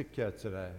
sick 0.00 0.16
here 0.16 0.30
today. 0.30 0.70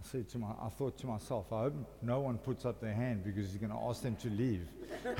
I 0.00 0.06
said 0.06 0.28
to 0.28 0.38
my, 0.38 0.46
I 0.62 0.68
thought 0.68 0.96
to 0.98 1.08
myself, 1.08 1.52
I 1.52 1.62
hope 1.62 1.74
no 2.02 2.20
one 2.20 2.38
puts 2.38 2.64
up 2.64 2.80
their 2.80 2.94
hand 2.94 3.24
because 3.24 3.50
he's 3.50 3.60
going 3.60 3.72
to 3.72 3.78
ask 3.88 4.00
them 4.02 4.14
to 4.14 4.30
leave. 4.30 4.68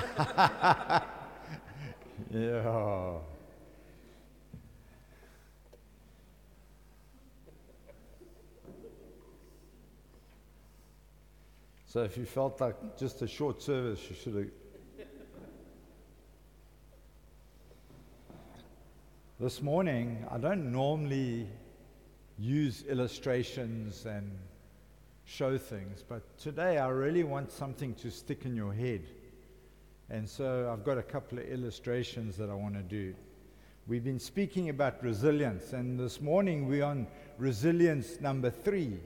yeah. 2.31 3.15
So 11.87 12.05
if 12.05 12.17
you 12.17 12.25
felt 12.25 12.61
like 12.61 12.97
just 12.97 13.21
a 13.23 13.27
short 13.27 13.61
service, 13.61 13.99
you 14.09 14.15
should 14.15 14.35
have. 14.37 14.47
This 19.41 19.61
morning, 19.61 20.25
I 20.31 20.39
don't 20.39 20.71
normally 20.71 21.49
use 22.41 22.85
illustrations 22.89 24.07
and 24.07 24.31
show 25.27 25.59
things, 25.59 26.03
but 26.09 26.39
today 26.39 26.79
I 26.79 26.89
really 26.89 27.23
want 27.23 27.53
something 27.53 27.95
to 27.97 28.11
stick 28.11 28.47
in 28.47 28.57
your 28.57 28.73
head. 28.73 29.03
And 30.09 30.29
so 30.29 30.71
I've 30.73 30.85
got 30.85 30.97
a 30.97 31.03
couple 31.03 31.39
of 31.39 31.45
illustrations 31.45 32.37
that 32.39 32.49
I 32.49 32.55
want 32.55 32.75
to 32.75 32.83
do. 32.83 33.15
We've 33.87 34.03
been 34.03 34.19
speaking 34.19 34.71
about 34.71 35.03
resilience, 35.05 35.73
and 35.75 36.01
this 36.01 36.21
morning 36.21 36.67
we're 36.67 36.85
on 36.85 37.07
resilience 37.39 38.21
number 38.21 38.51
three. 38.51 38.99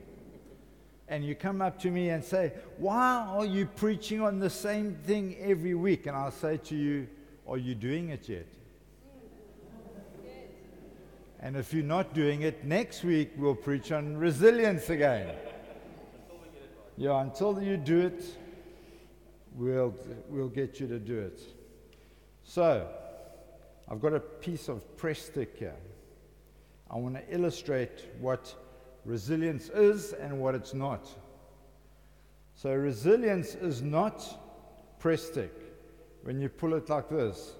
And 1.08 1.24
you 1.24 1.34
come 1.34 1.60
up 1.60 1.78
to 1.80 1.90
me 1.90 2.10
and 2.10 2.24
say, 2.24 2.52
Why 2.78 3.26
are 3.28 3.44
you 3.44 3.66
preaching 3.66 4.22
on 4.22 4.38
the 4.38 4.48
same 4.48 4.94
thing 4.94 5.36
every 5.40 5.74
week? 5.74 6.06
And 6.06 6.16
I'll 6.16 6.30
say 6.30 6.56
to 6.56 6.76
you, 6.76 7.08
Are 7.46 7.58
you 7.58 7.74
doing 7.74 8.10
it 8.10 8.28
yet? 8.28 8.46
And 11.44 11.56
if 11.56 11.74
you're 11.74 11.84
not 11.84 12.14
doing 12.14 12.40
it, 12.40 12.64
next 12.64 13.04
week 13.04 13.32
we'll 13.36 13.54
preach 13.54 13.92
on 13.92 14.16
resilience 14.16 14.88
again. 14.88 15.36
Yeah, 16.96 17.20
until 17.20 17.62
you 17.62 17.76
do 17.76 18.00
it, 18.00 18.24
we'll, 19.54 19.94
we'll 20.30 20.48
get 20.48 20.80
you 20.80 20.86
to 20.86 20.98
do 20.98 21.18
it. 21.18 21.42
So, 22.44 22.88
I've 23.90 24.00
got 24.00 24.14
a 24.14 24.20
piece 24.20 24.68
of 24.68 24.96
Prestik 24.96 25.58
here. 25.58 25.76
I 26.90 26.96
want 26.96 27.16
to 27.16 27.22
illustrate 27.34 28.08
what 28.20 28.54
resilience 29.04 29.68
is 29.68 30.14
and 30.14 30.40
what 30.40 30.54
it's 30.54 30.72
not. 30.72 31.06
So, 32.54 32.72
resilience 32.72 33.54
is 33.54 33.82
not 33.82 34.98
Prestik 34.98 35.50
when 36.22 36.40
you 36.40 36.48
pull 36.48 36.72
it 36.72 36.88
like 36.88 37.10
this 37.10 37.52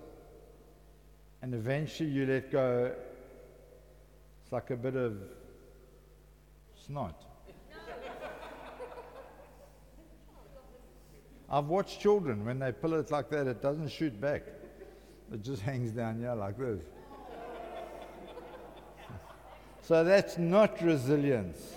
and 1.43 1.53
eventually 1.53 2.09
you 2.09 2.25
let 2.25 2.51
go 2.51 2.95
like 4.55 4.71
a 4.71 4.77
bit 4.77 4.95
of 4.95 5.17
snot. 6.87 7.25
I've 11.51 11.67
watched 11.67 12.01
children 12.01 12.45
when 12.45 12.61
they 12.61 12.71
pull 12.71 12.95
it 12.95 13.11
like 13.11 13.31
that, 13.31 13.49
it 13.49 13.61
doesn't 13.61 13.89
shoot 13.89 14.21
back. 14.21 14.43
It 15.33 15.43
just 15.43 15.61
hangs 15.63 15.91
down 15.91 16.21
here 16.21 16.37
like 16.37 16.57
this. 16.57 16.83
so 19.83 20.05
that's 20.05 20.39
not 20.39 20.81
resilience. 20.81 21.75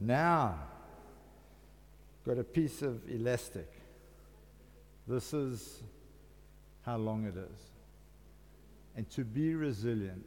Now, 0.00 0.58
got 2.26 2.38
a 2.38 2.44
piece 2.44 2.82
of 2.82 3.08
elastic. 3.08 3.70
This 5.06 5.32
is 5.32 5.80
how 6.84 6.96
long 6.96 7.24
it 7.26 7.36
is. 7.36 7.70
And 8.96 9.08
to 9.10 9.24
be 9.24 9.54
resilient 9.54 10.24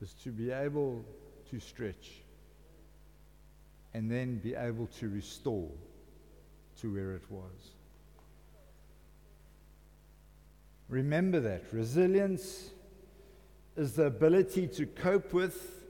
is 0.00 0.14
to 0.14 0.30
be 0.30 0.50
able 0.50 1.04
to 1.50 1.60
stretch 1.60 2.22
and 3.92 4.10
then 4.10 4.36
be 4.36 4.54
able 4.54 4.86
to 4.86 5.08
restore 5.08 5.68
to 6.80 6.92
where 6.92 7.12
it 7.12 7.30
was. 7.30 7.72
Remember 10.88 11.40
that. 11.40 11.64
Resilience 11.72 12.70
is 13.76 13.92
the 13.92 14.04
ability 14.04 14.66
to 14.68 14.86
cope 14.86 15.32
with 15.32 15.84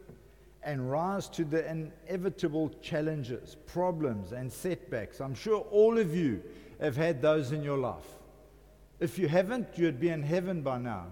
and 0.62 0.90
rise 0.90 1.28
to 1.28 1.44
the 1.44 1.68
inevitable 1.70 2.70
challenges, 2.82 3.56
problems, 3.66 4.32
and 4.32 4.52
setbacks. 4.52 5.20
I'm 5.20 5.34
sure 5.34 5.60
all 5.70 5.98
of 5.98 6.14
you 6.14 6.42
have 6.80 6.96
had 6.96 7.22
those 7.22 7.52
in 7.52 7.62
your 7.62 7.78
life. 7.78 8.04
If 8.98 9.18
you 9.18 9.28
haven't, 9.28 9.68
you'd 9.76 10.00
be 10.00 10.10
in 10.10 10.22
heaven 10.22 10.60
by 10.60 10.78
now 10.78 11.06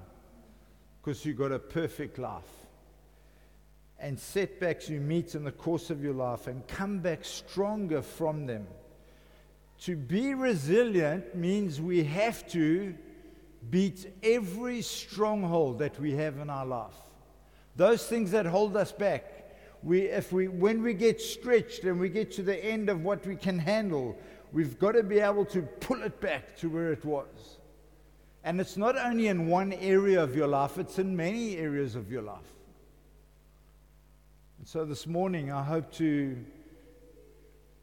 because 1.00 1.24
you've 1.24 1.38
got 1.38 1.52
a 1.52 1.58
perfect 1.58 2.18
life 2.18 2.57
and 4.00 4.18
setbacks 4.18 4.88
you 4.88 5.00
meet 5.00 5.34
in 5.34 5.44
the 5.44 5.52
course 5.52 5.90
of 5.90 6.02
your 6.02 6.14
life 6.14 6.46
and 6.46 6.66
come 6.68 7.00
back 7.00 7.24
stronger 7.24 8.00
from 8.00 8.46
them. 8.46 8.66
To 9.82 9.96
be 9.96 10.34
resilient 10.34 11.34
means 11.34 11.80
we 11.80 12.04
have 12.04 12.46
to 12.48 12.94
beat 13.70 14.12
every 14.22 14.82
stronghold 14.82 15.80
that 15.80 15.98
we 16.00 16.12
have 16.12 16.38
in 16.38 16.50
our 16.50 16.66
life. 16.66 16.94
Those 17.76 18.06
things 18.06 18.30
that 18.32 18.46
hold 18.46 18.76
us 18.76 18.92
back. 18.92 19.34
We, 19.82 20.02
if 20.02 20.32
we, 20.32 20.48
when 20.48 20.82
we 20.82 20.94
get 20.94 21.20
stretched 21.20 21.84
and 21.84 22.00
we 22.00 22.08
get 22.08 22.32
to 22.32 22.42
the 22.42 22.64
end 22.64 22.88
of 22.88 23.02
what 23.04 23.24
we 23.24 23.36
can 23.36 23.58
handle, 23.58 24.18
we've 24.52 24.78
got 24.78 24.92
to 24.92 25.02
be 25.04 25.20
able 25.20 25.44
to 25.46 25.62
pull 25.62 26.02
it 26.02 26.20
back 26.20 26.56
to 26.56 26.68
where 26.68 26.92
it 26.92 27.04
was. 27.04 27.58
And 28.42 28.60
it's 28.60 28.76
not 28.76 28.96
only 28.96 29.28
in 29.28 29.46
one 29.46 29.72
area 29.72 30.22
of 30.22 30.34
your 30.34 30.48
life, 30.48 30.78
it's 30.78 30.98
in 30.98 31.16
many 31.16 31.56
areas 31.56 31.94
of 31.94 32.10
your 32.10 32.22
life. 32.22 32.57
So 34.70 34.84
this 34.84 35.06
morning, 35.06 35.50
I 35.50 35.62
hope 35.62 35.90
to, 35.94 36.36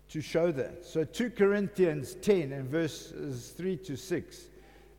to 0.10 0.22
show 0.22 0.52
that. 0.52 0.86
So 0.86 1.04
2 1.04 1.32
Corinthians 1.32 2.14
10 2.22 2.52
and 2.52 2.70
verses 2.70 3.56
3 3.58 3.78
to 3.78 3.98
6, 3.98 4.42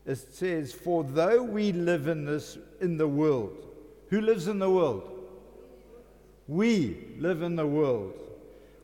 it 0.05 0.17
says, 0.17 0.73
For 0.73 1.05
though 1.05 1.41
we 1.41 1.71
live 1.71 2.09
in 2.09 2.25
this 2.25 2.57
in 2.81 2.97
the 2.97 3.07
world, 3.07 3.67
who 4.09 4.19
lives 4.19 4.49
in 4.49 4.59
the 4.59 4.69
world? 4.69 5.09
We 6.49 7.07
live 7.19 7.41
in 7.41 7.55
the 7.55 7.65
world. 7.65 8.15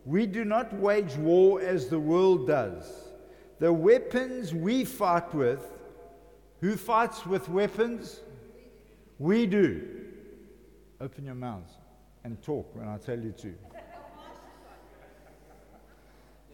We 0.06 0.26
do 0.26 0.46
not 0.46 0.72
wage 0.72 1.16
war 1.16 1.60
as 1.60 1.90
the 1.90 2.00
world 2.00 2.48
does. 2.48 2.90
The 3.60 3.74
weapons 3.74 4.54
we 4.54 4.86
fight 4.86 5.36
with, 5.36 5.60
who 6.62 6.78
fights 6.78 7.26
with 7.26 7.50
weapons? 7.50 8.22
We 9.20 9.46
do. 9.46 10.06
Open 11.02 11.26
your 11.26 11.36
mouths 11.36 11.74
and 12.24 12.42
talk 12.42 12.74
when 12.76 12.88
I 12.88 12.98
tell 12.98 13.20
you 13.20 13.32
to. 13.32 13.54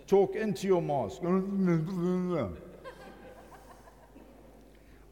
talk 0.08 0.36
into 0.36 0.68
your 0.68 0.82
mask. 0.82 1.22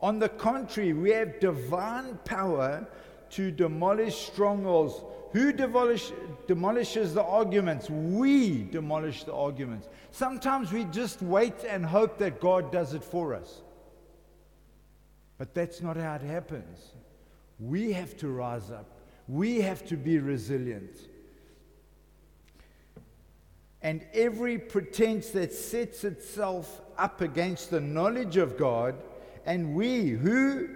On 0.02 0.20
the 0.20 0.30
contrary, 0.30 0.94
we 0.94 1.12
have 1.12 1.40
divine 1.40 2.18
power 2.26 2.88
to 3.32 3.52
demolish 3.52 4.16
strongholds. 4.16 5.04
Who 5.34 5.52
demolish, 5.52 6.12
demolishes 6.48 7.14
the 7.14 7.24
arguments? 7.24 7.90
We 7.90 8.64
demolish 8.64 9.24
the 9.24 9.34
arguments. 9.34 9.88
Sometimes 10.12 10.72
we 10.72 10.86
just 10.86 11.22
wait 11.22 11.64
and 11.68 11.86
hope 11.86 12.18
that 12.20 12.40
God 12.40 12.72
does 12.72 12.94
it 12.94 13.04
for 13.04 13.36
us. 13.36 13.62
But 15.38 15.54
that's 15.54 15.82
not 15.82 15.98
how 15.98 16.16
it 16.16 16.22
happens. 16.22 16.94
We 17.60 17.92
have 17.92 18.18
to 18.18 18.30
rise 18.30 18.72
up 18.72 18.97
we 19.28 19.62
have 19.62 19.86
to 19.88 19.98
be 19.98 20.20
resilient. 20.20 20.96
And 23.82 24.06
every 24.14 24.58
pretense 24.58 25.30
that 25.32 25.54
sets 25.54 26.04
itself 26.04 26.82
up 26.98 27.22
against 27.22 27.70
the 27.70 27.80
knowledge 27.80 28.38
of 28.38 28.58
God, 28.58 28.96
and 29.46 29.76
we 29.76 30.10
who 30.10 30.68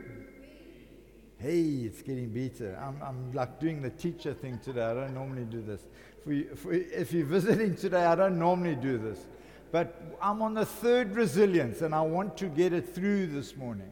Hey, 1.41 1.61
it's 1.85 2.03
getting 2.03 2.29
better. 2.29 2.77
I'm, 2.79 3.01
I'm 3.01 3.31
like 3.31 3.59
doing 3.59 3.81
the 3.81 3.89
teacher 3.89 4.31
thing 4.31 4.59
today. 4.59 4.83
I 4.83 4.93
don't 4.93 5.15
normally 5.15 5.45
do 5.45 5.59
this. 5.59 5.81
You, 6.27 6.55
for, 6.55 6.71
if 6.71 7.11
you're 7.11 7.25
visiting 7.25 7.75
today, 7.75 8.05
I 8.05 8.13
don't 8.13 8.37
normally 8.37 8.75
do 8.75 8.99
this. 8.99 9.25
But 9.71 10.19
I'm 10.21 10.43
on 10.43 10.53
the 10.53 10.67
third 10.67 11.15
resilience, 11.15 11.81
and 11.81 11.95
I 11.95 12.01
want 12.01 12.37
to 12.37 12.45
get 12.45 12.73
it 12.73 12.93
through 12.93 13.25
this 13.25 13.57
morning. 13.57 13.89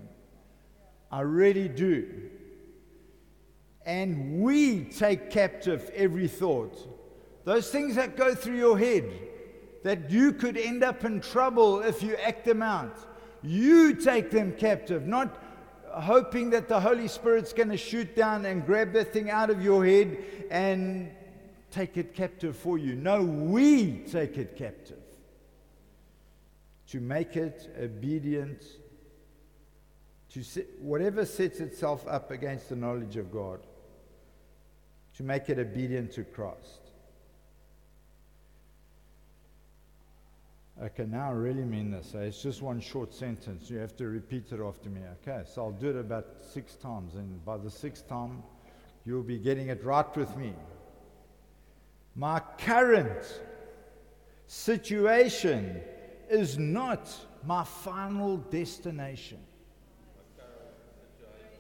I 1.12 1.22
really 1.22 1.68
do 1.68 2.30
and 3.90 4.40
we 4.40 4.82
take 4.84 5.32
captive 5.32 5.90
every 5.96 6.28
thought. 6.28 6.78
Those 7.44 7.72
things 7.72 7.96
that 7.96 8.16
go 8.16 8.36
through 8.36 8.58
your 8.58 8.78
head 8.78 9.12
that 9.84 10.12
you 10.12 10.32
could 10.32 10.58
end 10.58 10.84
up 10.84 11.06
in 11.06 11.22
trouble 11.22 11.82
if 11.82 12.04
you 12.04 12.16
act 12.18 12.46
them 12.46 12.62
out. 12.62 12.96
You 13.42 13.96
take 13.96 14.30
them 14.30 14.54
captive, 14.54 15.08
not 15.08 15.42
hoping 15.88 16.52
that 16.52 16.68
the 16.68 16.80
Holy 16.80 17.08
Spirit's 17.08 17.52
going 17.52 17.70
to 17.70 17.78
shoot 17.78 18.16
down 18.16 18.46
and 18.46 18.64
grab 18.64 18.94
that 18.94 19.12
thing 19.12 19.32
out 19.32 19.50
of 19.50 19.64
your 19.64 19.84
head 19.84 20.20
and 20.52 21.10
take 21.72 21.98
it 21.98 22.14
captive 22.14 22.56
for 22.56 22.78
you. 22.78 22.94
No, 22.94 23.24
we 23.24 24.04
take 24.12 24.38
it 24.38 24.56
captive 24.56 25.02
to 26.90 27.00
make 27.00 27.36
it 27.36 27.76
obedient 27.82 28.64
to 30.34 30.44
whatever 30.80 31.26
sets 31.26 31.60
itself 31.60 32.08
up 32.08 32.30
against 32.30 32.70
the 32.70 32.76
knowledge 32.76 33.18
of 33.18 33.32
God 33.32 33.62
to 35.20 35.24
make 35.26 35.50
it 35.50 35.60
obedient 35.60 36.14
to 36.14 36.24
Christ. 36.24 36.80
Okay, 40.82 41.04
now 41.04 41.28
I 41.28 41.34
really 41.34 41.66
mean 41.66 41.92
this. 41.92 42.14
It's 42.14 42.42
just 42.42 42.62
one 42.62 42.80
short 42.80 43.14
sentence. 43.14 43.70
You 43.70 43.80
have 43.80 43.98
to 43.98 44.08
repeat 44.08 44.54
it 44.54 44.62
after 44.62 44.88
me. 44.88 45.02
Okay, 45.22 45.42
so 45.46 45.64
I'll 45.64 45.72
do 45.72 45.90
it 45.90 45.98
about 45.98 46.26
six 46.42 46.76
times, 46.76 47.16
and 47.16 47.44
by 47.44 47.58
the 47.58 47.70
sixth 47.70 48.08
time, 48.08 48.42
you'll 49.06 49.22
be 49.22 49.38
getting 49.38 49.68
it 49.68 49.84
right 49.84 50.16
with 50.16 50.38
me. 50.38 50.54
My 52.16 52.40
current 52.58 53.42
situation 54.48 55.82
is 56.30 56.58
not 56.58 57.14
my 57.46 57.66
final 57.66 58.38
destination. 58.38 59.40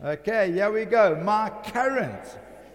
Okay, 0.01 0.53
here 0.53 0.71
we 0.71 0.85
go. 0.85 1.21
My 1.21 1.49
current 1.49 2.23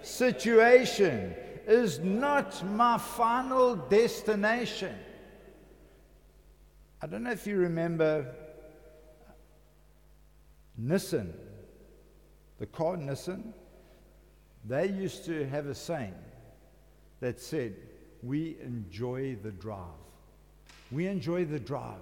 situation 0.05 1.35
is 1.67 1.99
not 1.99 2.65
my 2.67 2.99
final 2.99 3.75
destination. 3.77 4.95
I 7.03 7.07
don't 7.07 7.23
know 7.23 7.33
if 7.33 7.47
you 7.47 7.57
remember 7.57 8.35
Nissan, 10.81 11.33
the 12.59 12.67
car 12.67 12.97
Nissan. 12.97 13.53
They 14.67 14.89
used 14.89 15.25
to 15.27 15.47
have 15.49 15.67
a 15.67 15.75
saying 15.75 16.15
that 17.21 17.41
said, 17.41 17.75
We 18.23 18.57
enjoy 18.63 19.37
the 19.43 19.51
drive. 19.51 19.79
We 20.91 21.07
enjoy 21.07 21.45
the 21.45 21.61
drive. 21.61 21.99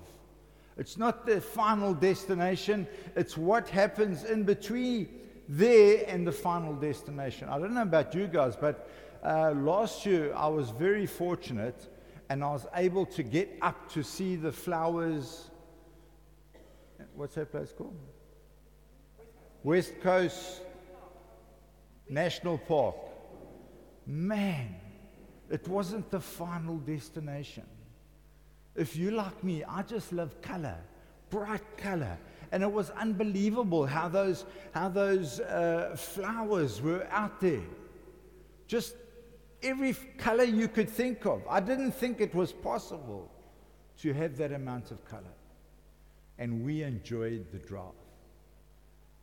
It's 0.76 0.96
not 0.96 1.26
the 1.26 1.40
final 1.40 1.92
destination, 1.92 2.86
it's 3.14 3.36
what 3.36 3.68
happens 3.68 4.24
in 4.24 4.44
between 4.44 5.08
there 5.48 6.04
and 6.08 6.26
the 6.26 6.32
final 6.32 6.74
destination. 6.74 7.48
I 7.48 7.58
don't 7.58 7.74
know 7.74 7.82
about 7.82 8.14
you 8.14 8.26
guys, 8.26 8.56
but 8.56 8.88
uh, 9.24 9.52
last 9.52 10.06
year 10.06 10.34
I 10.34 10.48
was 10.48 10.70
very 10.70 11.06
fortunate 11.06 11.88
and 12.28 12.42
I 12.42 12.52
was 12.52 12.66
able 12.74 13.06
to 13.06 13.22
get 13.22 13.58
up 13.60 13.90
to 13.92 14.02
see 14.02 14.36
the 14.36 14.52
flowers. 14.52 15.50
What's 17.14 17.34
that 17.34 17.50
place 17.50 17.72
called? 17.76 17.96
West 19.62 20.00
Coast 20.00 20.62
National 22.08 22.58
Park. 22.58 22.96
Man, 24.06 24.74
it 25.50 25.68
wasn't 25.68 26.10
the 26.10 26.20
final 26.20 26.78
destination. 26.78 27.64
If 28.74 28.96
you 28.96 29.10
like 29.10 29.44
me, 29.44 29.62
I 29.64 29.82
just 29.82 30.12
love 30.12 30.40
color, 30.40 30.78
bright 31.30 31.76
color. 31.76 32.18
And 32.52 32.62
it 32.62 32.70
was 32.70 32.90
unbelievable 32.90 33.86
how 33.86 34.08
those, 34.08 34.44
how 34.72 34.90
those 34.90 35.40
uh, 35.40 35.96
flowers 35.98 36.80
were 36.82 37.06
out 37.10 37.40
there. 37.40 37.62
Just 38.68 38.94
every 39.62 39.94
color 40.18 40.44
you 40.44 40.68
could 40.68 40.88
think 40.88 41.24
of. 41.24 41.42
I 41.48 41.60
didn't 41.60 41.92
think 41.92 42.20
it 42.20 42.34
was 42.34 42.52
possible 42.52 43.30
to 44.00 44.12
have 44.12 44.36
that 44.36 44.52
amount 44.52 44.90
of 44.90 45.04
color. 45.06 45.34
And 46.38 46.64
we 46.64 46.82
enjoyed 46.82 47.46
the 47.52 47.58
drive. 47.58 47.92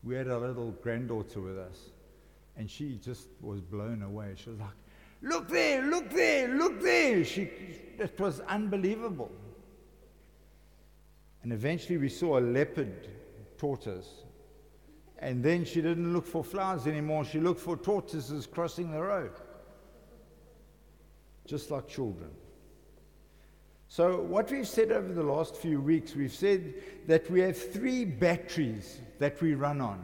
We 0.04 0.16
had 0.16 0.28
a 0.28 0.38
little 0.38 0.72
granddaughter 0.72 1.42
with 1.42 1.58
us, 1.58 1.78
and 2.58 2.70
she 2.70 3.00
just 3.04 3.28
was 3.42 3.62
blown 3.62 4.02
away. 4.02 4.34
She 4.36 4.50
was 4.50 4.60
like, 4.60 4.70
Look 5.22 5.50
there, 5.50 5.84
look 5.84 6.10
there, 6.10 6.48
look 6.48 6.82
there. 6.82 7.26
She, 7.26 7.42
it 7.98 8.18
was 8.18 8.40
unbelievable. 8.42 9.30
And 11.44 11.52
eventually 11.52 11.98
we 11.98 12.10
saw 12.10 12.40
a 12.40 12.42
leopard 12.42 13.10
tortoise. 13.60 14.24
And 15.20 15.44
then 15.44 15.66
she 15.66 15.82
didn't 15.82 16.14
look 16.14 16.26
for 16.26 16.44
flowers 16.44 16.88
anymore. 16.88 17.26
She 17.26 17.40
looked 17.40 17.60
for 17.60 17.78
tortoises 17.78 18.48
crossing 18.48 18.92
the 18.92 19.02
road. 19.02 19.34
Just 21.46 21.70
like 21.70 21.88
children. 21.88 22.32
So, 23.90 24.22
what 24.22 24.52
we've 24.52 24.68
said 24.68 24.92
over 24.92 25.12
the 25.12 25.24
last 25.24 25.56
few 25.56 25.82
weeks, 25.82 26.16
we've 26.16 26.34
said 26.34 26.76
that 27.08 27.30
we 27.30 27.42
have 27.42 27.58
three 27.58 28.06
batteries 28.06 29.00
that 29.18 29.42
we 29.42 29.56
run 29.56 29.82
on 29.82 30.02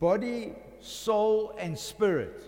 body, 0.00 0.52
soul, 0.80 1.54
and 1.58 1.78
spirit. 1.78 2.42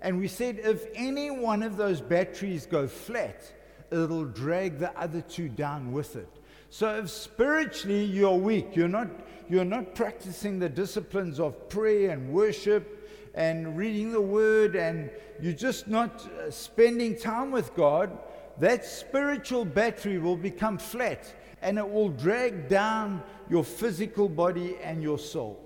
And 0.00 0.18
we 0.18 0.28
said 0.28 0.58
if 0.62 0.86
any 0.94 1.30
one 1.30 1.62
of 1.62 1.76
those 1.76 2.00
batteries 2.00 2.66
go 2.66 2.86
flat, 2.86 3.52
it'll 3.90 4.24
drag 4.24 4.78
the 4.78 4.96
other 4.98 5.20
two 5.20 5.48
down 5.48 5.92
with 5.92 6.16
it. 6.16 6.37
So 6.70 6.98
if 6.98 7.10
spiritually 7.10 8.04
you're 8.04 8.36
weak, 8.36 8.76
you're 8.76 8.88
not, 8.88 9.08
you're 9.48 9.64
not 9.64 9.94
practicing 9.94 10.58
the 10.58 10.68
disciplines 10.68 11.40
of 11.40 11.68
prayer 11.68 12.10
and 12.10 12.32
worship 12.32 12.94
and 13.34 13.76
reading 13.76 14.12
the 14.12 14.20
word, 14.20 14.74
and 14.74 15.10
you're 15.40 15.52
just 15.52 15.88
not 15.88 16.26
uh, 16.26 16.50
spending 16.50 17.16
time 17.16 17.50
with 17.50 17.74
God, 17.74 18.18
that 18.58 18.84
spiritual 18.84 19.64
battery 19.64 20.18
will 20.18 20.36
become 20.36 20.76
flat 20.78 21.34
and 21.62 21.78
it 21.78 21.88
will 21.88 22.08
drag 22.08 22.68
down 22.68 23.22
your 23.48 23.64
physical 23.64 24.28
body 24.28 24.76
and 24.82 25.02
your 25.02 25.18
soul. 25.18 25.64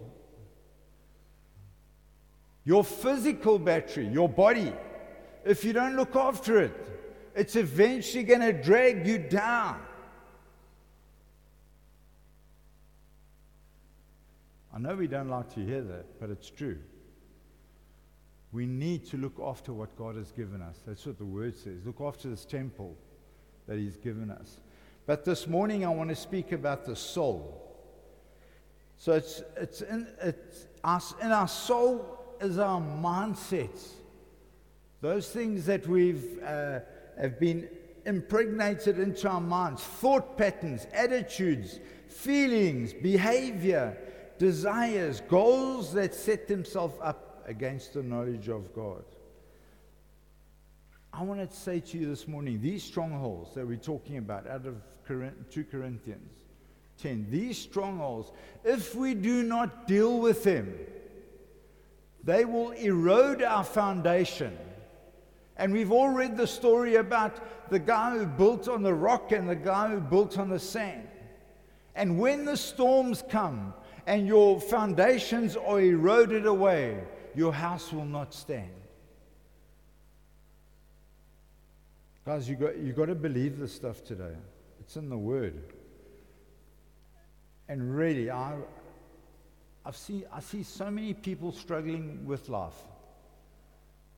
Your 2.65 2.85
physical 2.85 3.59
battery, 3.59 4.07
your 4.07 4.29
body, 4.29 4.73
if 5.45 5.65
you 5.65 5.73
don't 5.73 5.97
look 5.97 6.15
after 6.15 6.61
it, 6.61 6.89
it's 7.35 7.57
eventually 7.57 8.23
going 8.25 8.41
to 8.41 8.53
drag 8.53 9.07
you 9.07 9.19
down. 9.19 9.81
I 14.75 14.79
know 14.79 14.95
we 14.95 15.07
don't 15.07 15.29
like 15.29 15.53
to 15.55 15.61
hear 15.61 15.83
that, 15.83 16.19
but 16.19 16.31
it's 16.31 16.49
true. 16.49 16.79
We 18.53 18.67
need 18.67 19.07
to 19.07 19.17
look 19.17 19.39
after 19.43 19.73
what 19.73 19.97
God 19.97 20.17
has 20.17 20.33
given 20.33 20.61
us. 20.63 20.81
That's 20.87 21.07
what 21.07 21.19
the 21.19 21.25
word 21.25 21.55
says. 21.57 21.85
Look 21.85 22.01
after 22.01 22.29
this 22.29 22.45
temple 22.45 22.97
that 23.67 23.79
He's 23.79 23.97
given 23.97 24.31
us. 24.31 24.61
But 25.07 25.25
this 25.25 25.47
morning, 25.47 25.85
I 25.85 25.89
want 25.89 26.11
to 26.11 26.17
speak 26.17 26.53
about 26.53 26.85
the 26.85 26.97
soul. 26.97 27.59
So 28.99 29.13
it's, 29.13 29.43
it's, 29.57 29.81
in, 29.81 30.07
it's 30.23 30.67
us, 30.85 31.15
in 31.21 31.33
our 31.33 31.49
soul 31.49 32.37
is 32.41 32.59
our 32.59 32.81
mindsets. 32.81 33.91
Those 35.01 35.29
things 35.29 35.67
that 35.67 35.87
we've 35.87 36.41
uh, 36.43 36.81
have 37.19 37.41
been 37.41 37.69
impregnated 38.07 38.99
into 38.99 39.29
our 39.29 39.41
minds, 39.41 39.83
thought 39.83 40.37
patterns, 40.37 40.87
attitudes, 40.93 41.81
feelings, 42.09 42.93
behavior, 42.93 43.97
desires, 44.43 45.23
goals 45.29 45.93
that 45.93 46.12
set 46.12 46.49
themselves 46.49 46.99
up 47.00 47.44
against 47.47 47.94
the 47.94 48.03
knowledge 48.03 48.49
of 48.49 48.75
God. 48.75 49.05
I 51.12 51.23
want 51.23 51.49
to 51.49 51.56
say 51.56 51.79
to 51.79 51.99
you 51.99 52.06
this 52.09 52.27
morning 52.27 52.61
these 52.61 52.82
strongholds 52.82 53.55
that 53.55 53.65
we're 53.65 53.77
talking 53.77 54.17
about 54.19 54.49
out 54.49 54.67
of 54.67 54.82
2 55.06 55.65
Corinthians 55.70 56.32
10, 56.99 57.29
these 57.31 57.56
strongholds, 57.56 58.32
if 58.65 58.96
we 58.96 59.15
do 59.15 59.44
not 59.44 59.87
deal 59.87 60.19
with 60.19 60.43
them, 60.43 60.75
they 62.25 62.44
will 62.44 62.72
erode 62.72 63.44
our 63.44 63.63
foundation. 63.63 64.58
And 65.56 65.72
we've 65.72 65.93
all 65.93 66.08
read 66.08 66.37
the 66.37 66.49
story 66.49 66.96
about 66.96 67.70
the 67.70 67.79
guy 67.79 68.19
who 68.19 68.27
built 68.27 68.67
on 68.67 68.82
the 68.82 68.94
rock 68.94 69.31
and 69.31 69.49
the 69.49 69.55
guy 69.55 69.91
who 69.91 70.01
built 70.01 70.37
on 70.37 70.49
the 70.49 70.58
sand. 70.58 71.06
And 71.94 72.19
when 72.19 72.44
the 72.44 72.56
storms 72.56 73.22
come 73.29 73.75
and 74.06 74.27
your 74.27 74.61
foundations 74.61 75.56
are 75.56 75.81
eroded 75.81 76.47
away, 76.47 77.03
your 77.35 77.53
house 77.53 77.93
will 77.93 78.05
not 78.05 78.35
stand. 78.35 78.71
Guys, 82.25 82.49
you 82.49 82.56
got, 82.56 82.79
you 82.79 82.93
got 82.93 83.06
to 83.06 83.15
believe 83.15 83.59
this 83.59 83.75
stuff 83.75 84.05
today. 84.05 84.35
It's 84.81 84.97
in 84.97 85.09
the 85.09 85.19
Word. 85.19 85.61
And 87.69 87.97
really, 87.97 88.31
I, 88.31 88.55
I've 89.85 89.97
seen, 89.97 90.25
I 90.32 90.41
see 90.41 90.63
so 90.63 90.91
many 90.91 91.15
people 91.15 91.53
struggling 91.53 92.25
with 92.25 92.49
life 92.49 92.77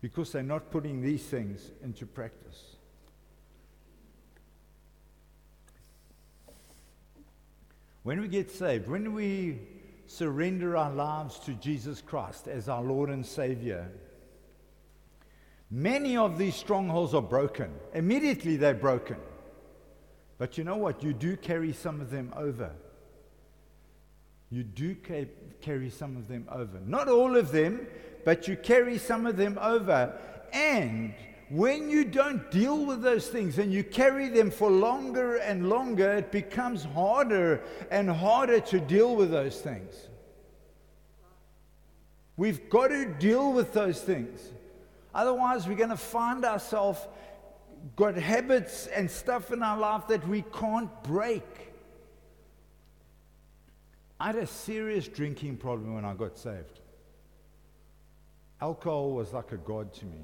because 0.03 0.33
they're 0.33 0.43
not 0.43 0.71
putting 0.71 1.01
these 1.01 1.23
things 1.23 1.71
into 1.83 2.05
practice. 2.05 2.77
When 8.03 8.21
we 8.21 8.29
get 8.29 8.51
saved, 8.51 8.87
when 8.87 9.15
we 9.15 9.61
surrender 10.07 10.77
our 10.77 10.93
lives 10.93 11.39
to 11.41 11.53
Jesus 11.55 12.01
Christ 12.01 12.49
as 12.49 12.69
our 12.69 12.83
Lord 12.83 13.11
and 13.11 13.25
Savior, 13.25 13.91
many 15.71 16.17
of 16.17 16.39
these 16.39 16.55
strongholds 16.55 17.15
are 17.15 17.23
broken. 17.23 17.71
Immediately 17.95 18.57
they're 18.57 18.75
broken. 18.75 19.17
But 20.39 20.59
you 20.59 20.65
know 20.65 20.77
what? 20.77 21.03
You 21.03 21.13
do 21.13 21.37
carry 21.37 21.73
some 21.73 22.01
of 22.01 22.11
them 22.11 22.33
over 22.37 22.73
you 24.55 24.63
do 24.63 24.95
carry 25.61 25.91
some 25.91 26.17
of 26.17 26.29
them 26.29 26.47
over. 26.49 26.79
Not 26.87 27.09
all 27.09 27.37
of 27.37 27.51
them, 27.51 27.89
but 28.25 28.47
you 28.47 28.57
carry 28.57 28.99
some 28.99 29.27
of 29.27 29.37
them 29.37 29.59
over. 29.61 30.17
And 30.53 31.13
when 31.51 31.91
you 31.91 32.05
don't 32.05 32.51
deal 32.51 32.85
with 32.85 33.03
those 33.03 33.29
things 33.29 33.59
and 33.59 33.73
you 33.73 33.85
carry 33.85 34.29
them 34.29 34.51
for 34.51 34.71
longer 34.71 35.37
and 35.37 35.69
longer, 35.69 36.13
it 36.13 36.33
becomes 36.33 36.85
harder 36.85 37.63
and 37.91 38.11
harder 38.11 38.61
to 38.61 38.81
deal 38.81 39.15
with 39.15 39.31
those 39.31 39.61
things. 39.61 40.09
We've 42.37 42.69
got 42.69 42.89
to 42.89 43.07
deal 43.07 43.53
with 43.53 43.73
those 43.73 44.01
things. 44.01 44.41
Otherwise, 45.15 45.69
we're 45.69 45.77
going 45.77 45.91
to 45.91 45.97
find 45.97 46.45
ourselves 46.45 47.07
got 47.97 48.17
habits 48.17 48.87
and 48.89 49.11
stuff 49.11 49.53
in 49.53 49.63
our 49.63 49.79
life 49.79 50.09
that 50.09 50.27
we 50.27 50.43
can't 50.53 50.91
break. 51.03 51.45
I 54.19 54.29
had 54.29 54.37
a 54.37 54.47
serious 54.47 55.07
drinking 55.07 55.59
problem 55.59 55.95
when 55.95 56.05
I 56.05 56.15
got 56.15 56.39
saved. 56.39 56.81
Alcohol 58.61 59.13
was 59.13 59.33
like 59.33 59.53
a 59.53 59.59
god 59.59 59.93
to 59.95 60.07
me. 60.07 60.23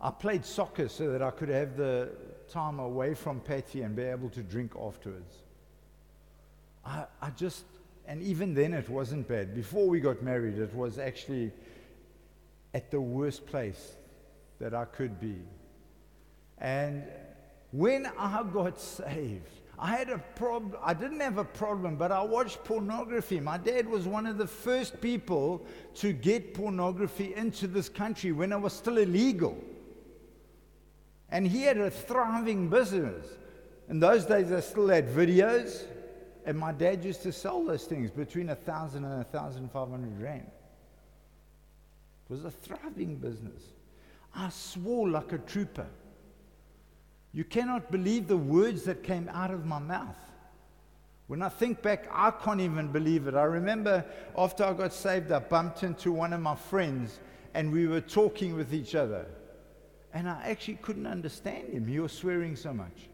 I 0.00 0.10
played 0.10 0.44
soccer 0.44 0.88
so 0.88 1.10
that 1.12 1.22
I 1.22 1.30
could 1.30 1.48
have 1.48 1.76
the 1.76 2.10
time 2.48 2.78
away 2.78 3.14
from 3.14 3.40
Patty 3.40 3.82
and 3.82 3.96
be 3.96 4.02
able 4.02 4.28
to 4.30 4.42
drink 4.42 4.72
afterwards. 4.80 5.36
I, 6.84 7.04
I 7.22 7.30
just, 7.30 7.64
and 8.06 8.22
even 8.22 8.54
then 8.54 8.74
it 8.74 8.88
wasn't 8.88 9.26
bad. 9.28 9.54
Before 9.54 9.88
we 9.88 10.00
got 10.00 10.22
married, 10.22 10.58
it 10.58 10.74
was 10.74 10.98
actually 10.98 11.52
at 12.74 12.90
the 12.90 13.00
worst 13.00 13.46
place 13.46 13.94
that 14.60 14.74
I 14.74 14.84
could 14.84 15.20
be. 15.20 15.36
And 16.58 17.04
when 17.70 18.06
I 18.18 18.42
got 18.52 18.78
saved, 18.80 19.50
I 19.78 19.88
had 19.88 20.10
a 20.10 20.18
problem. 20.36 20.76
I 20.82 20.94
didn't 20.94 21.20
have 21.20 21.38
a 21.38 21.44
problem, 21.44 21.96
but 21.96 22.12
I 22.12 22.22
watched 22.22 22.62
pornography. 22.62 23.40
My 23.40 23.58
dad 23.58 23.88
was 23.88 24.06
one 24.06 24.26
of 24.26 24.38
the 24.38 24.46
first 24.46 25.00
people 25.00 25.66
to 25.96 26.12
get 26.12 26.54
pornography 26.54 27.34
into 27.34 27.66
this 27.66 27.88
country 27.88 28.32
when 28.32 28.52
it 28.52 28.60
was 28.60 28.72
still 28.72 28.98
illegal. 28.98 29.56
And 31.30 31.46
he 31.46 31.62
had 31.62 31.78
a 31.78 31.90
thriving 31.90 32.68
business. 32.68 33.26
In 33.88 34.00
those 34.00 34.24
days, 34.24 34.50
they 34.50 34.60
still 34.60 34.88
had 34.88 35.08
videos, 35.08 35.84
and 36.46 36.58
my 36.58 36.72
dad 36.72 37.04
used 37.04 37.22
to 37.22 37.32
sell 37.32 37.64
those 37.64 37.84
things 37.84 38.10
between 38.10 38.50
a 38.50 38.54
thousand 38.54 39.04
and 39.04 39.20
a 39.20 39.24
thousand 39.24 39.70
five 39.70 39.90
hundred 39.90 40.20
rand. 40.20 40.50
It 42.28 42.32
was 42.32 42.44
a 42.44 42.50
thriving 42.50 43.16
business. 43.16 43.60
I 44.34 44.48
swore 44.48 45.08
like 45.08 45.32
a 45.32 45.38
trooper. 45.38 45.86
You 47.32 47.44
cannot 47.44 47.90
believe 47.90 48.28
the 48.28 48.36
words 48.36 48.84
that 48.84 49.02
came 49.02 49.28
out 49.28 49.50
of 49.50 49.66
my 49.66 49.78
mouth. 49.78 50.16
When 51.26 51.42
I 51.42 51.48
think 51.48 51.82
back, 51.82 52.06
I 52.12 52.30
can't 52.30 52.60
even 52.60 52.88
believe 52.88 53.26
it. 53.26 53.34
I 53.34 53.44
remember 53.44 54.04
after 54.36 54.64
I 54.64 54.72
got 54.72 54.92
saved, 54.92 55.32
I 55.32 55.38
bumped 55.38 55.82
into 55.82 56.12
one 56.12 56.32
of 56.32 56.40
my 56.40 56.54
friends 56.54 57.18
and 57.54 57.72
we 57.72 57.86
were 57.86 58.00
talking 58.00 58.54
with 58.54 58.74
each 58.74 58.94
other. 58.94 59.26
And 60.14 60.28
I 60.28 60.42
actually 60.44 60.78
couldn't 60.80 61.06
understand 61.06 61.70
him. 61.70 61.86
He 61.86 61.98
was 61.98 62.12
swearing 62.12 62.54
so 62.54 62.72
much. 62.72 63.08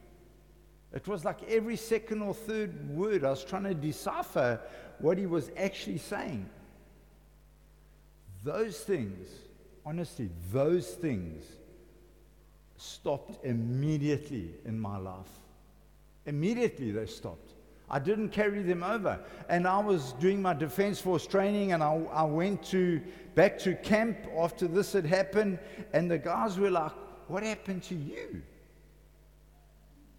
It 0.92 1.08
was 1.08 1.24
like 1.24 1.42
every 1.48 1.76
second 1.76 2.20
or 2.20 2.34
third 2.34 2.90
word, 2.90 3.24
I 3.24 3.30
was 3.30 3.42
trying 3.42 3.64
to 3.64 3.74
decipher 3.74 4.60
what 4.98 5.16
he 5.16 5.26
was 5.26 5.50
actually 5.56 5.98
saying. 5.98 6.48
Those 8.44 8.78
things, 8.80 9.28
honestly, 9.86 10.30
those 10.52 10.88
things 10.88 11.44
stopped 12.76 13.44
immediately 13.44 14.50
in 14.64 14.78
my 14.78 14.98
life. 14.98 15.28
Immediately 16.26 16.90
they 16.90 17.06
stopped. 17.06 17.49
I 17.90 17.98
didn't 17.98 18.28
carry 18.28 18.62
them 18.62 18.82
over. 18.84 19.18
And 19.48 19.66
I 19.66 19.78
was 19.78 20.12
doing 20.14 20.40
my 20.40 20.54
Defense 20.54 21.00
Force 21.00 21.26
training 21.26 21.72
and 21.72 21.82
I, 21.82 21.94
I 22.12 22.22
went 22.22 22.62
to 22.66 23.00
back 23.34 23.58
to 23.60 23.74
camp 23.74 24.16
after 24.38 24.68
this 24.68 24.92
had 24.92 25.04
happened. 25.04 25.58
And 25.92 26.10
the 26.10 26.18
guys 26.18 26.58
were 26.58 26.70
like, 26.70 26.92
What 27.26 27.42
happened 27.42 27.82
to 27.84 27.96
you? 27.96 28.42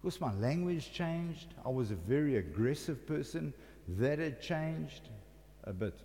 Because 0.02 0.20
my 0.20 0.34
language 0.34 0.92
changed. 0.92 1.54
I 1.64 1.70
was 1.70 1.90
a 1.90 1.94
very 1.94 2.36
aggressive 2.36 3.06
person. 3.06 3.54
That 3.88 4.18
had 4.18 4.42
changed 4.42 5.08
a 5.64 5.72
bit. 5.72 5.98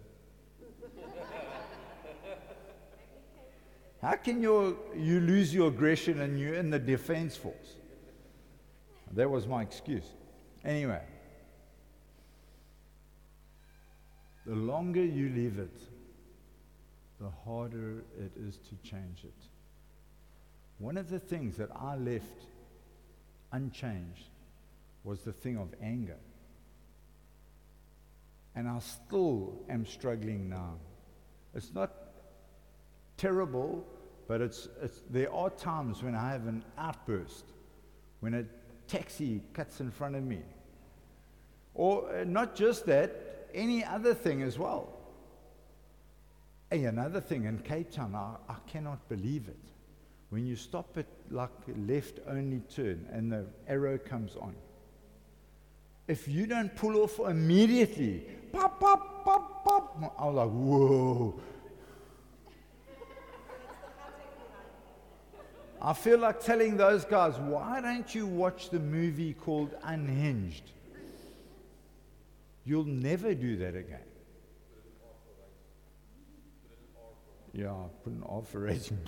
How 4.01 4.15
can 4.15 4.41
you, 4.41 4.77
you 4.95 5.19
lose 5.19 5.53
your 5.53 5.69
aggression 5.69 6.21
and 6.21 6.39
you're 6.39 6.53
in 6.53 6.69
the 6.69 6.79
defense 6.79 7.35
force? 7.35 7.75
That 9.13 9.29
was 9.29 9.47
my 9.47 9.63
excuse. 9.63 10.05
Anyway, 10.63 11.01
the 14.47 14.55
longer 14.55 15.03
you 15.03 15.29
leave 15.29 15.59
it, 15.59 15.77
the 17.19 17.29
harder 17.45 18.05
it 18.17 18.31
is 18.37 18.57
to 18.57 18.75
change 18.89 19.25
it. 19.25 19.49
One 20.77 20.95
of 20.95 21.09
the 21.09 21.19
things 21.19 21.57
that 21.57 21.69
I 21.75 21.97
left 21.97 22.45
unchanged 23.51 24.29
was 25.03 25.21
the 25.21 25.33
thing 25.33 25.57
of 25.57 25.67
anger. 25.81 26.17
And 28.55 28.69
I 28.69 28.79
still 28.79 29.53
am 29.69 29.85
struggling 29.85 30.49
now. 30.49 30.75
It's 31.53 31.73
not 31.73 31.91
terrible, 33.17 33.85
but 34.27 34.39
it's, 34.39 34.69
it's, 34.81 35.01
there 35.09 35.33
are 35.33 35.49
times 35.49 36.03
when 36.03 36.15
I 36.15 36.31
have 36.31 36.47
an 36.47 36.63
outburst, 36.77 37.45
when 38.21 38.33
a 38.33 38.45
taxi 38.87 39.41
cuts 39.53 39.81
in 39.81 39.91
front 39.91 40.15
of 40.15 40.23
me. 40.23 40.39
Or 41.73 42.09
uh, 42.15 42.23
not 42.23 42.55
just 42.55 42.85
that, 42.85 43.26
any 43.57 43.83
other 43.83 44.13
thing 44.13 44.41
as 44.43 44.57
well. 44.57 44.93
Hey, 46.69 46.85
another 46.85 47.19
thing 47.19 47.45
in 47.45 47.59
Cape 47.59 47.91
Town, 47.91 48.13
I, 48.15 48.35
I 48.47 48.55
cannot 48.67 49.07
believe 49.09 49.47
it. 49.47 49.59
When 50.29 50.45
you 50.45 50.55
stop 50.55 50.97
at 50.97 51.05
like 51.31 51.49
left 51.87 52.19
only 52.27 52.59
turn 52.73 53.07
and 53.11 53.31
the 53.31 53.45
arrow 53.67 53.97
comes 53.97 54.35
on, 54.35 54.55
if 56.07 56.27
you 56.27 56.45
don't 56.45 56.73
pull 56.75 56.97
off 56.97 57.19
immediately, 57.19 58.25
pop, 58.51 58.79
pop, 58.79 59.25
pop, 59.25 59.63
pop, 59.63 60.15
I 60.19 60.25
was 60.25 60.35
like, 60.35 60.49
whoa, 60.49 61.39
I 65.81 65.93
feel 65.93 66.19
like 66.19 66.43
telling 66.43 66.75
those 66.75 67.05
guys, 67.05 67.37
why 67.37 67.81
don't 67.81 68.13
you 68.13 68.25
watch 68.25 68.69
the 68.69 68.79
movie 68.79 69.33
called 69.33 69.75
Unhinged? 69.83 70.71
You'll 72.67 72.83
never 72.83 73.33
do 73.33 73.55
that 73.59 73.77
again. 73.77 74.03
Yeah, 77.53 77.73
put 78.03 78.11
an 78.11 78.23
rating. 78.53 78.99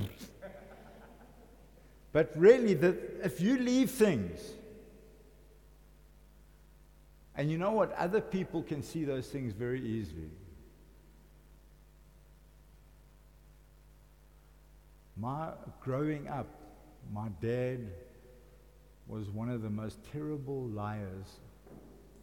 but 2.14 2.32
really, 2.38 2.74
the, 2.74 2.96
if 3.22 3.42
you 3.42 3.58
leave 3.58 3.92
things, 3.92 4.40
and 7.36 7.52
you 7.52 7.58
know 7.58 7.72
what? 7.72 7.92
Other 7.98 8.22
people 8.22 8.64
can 8.64 8.82
see 8.82 9.04
those 9.04 9.28
things 9.28 9.52
very 9.52 9.86
easily. 9.86 10.32
My 15.18 15.50
growing 15.82 16.30
up, 16.30 16.48
my 17.12 17.28
dad 17.42 17.92
was 19.06 19.30
one 19.30 19.50
of 19.50 19.62
the 19.64 19.70
most 19.70 20.00
terrible 20.14 20.66
liars 20.68 21.40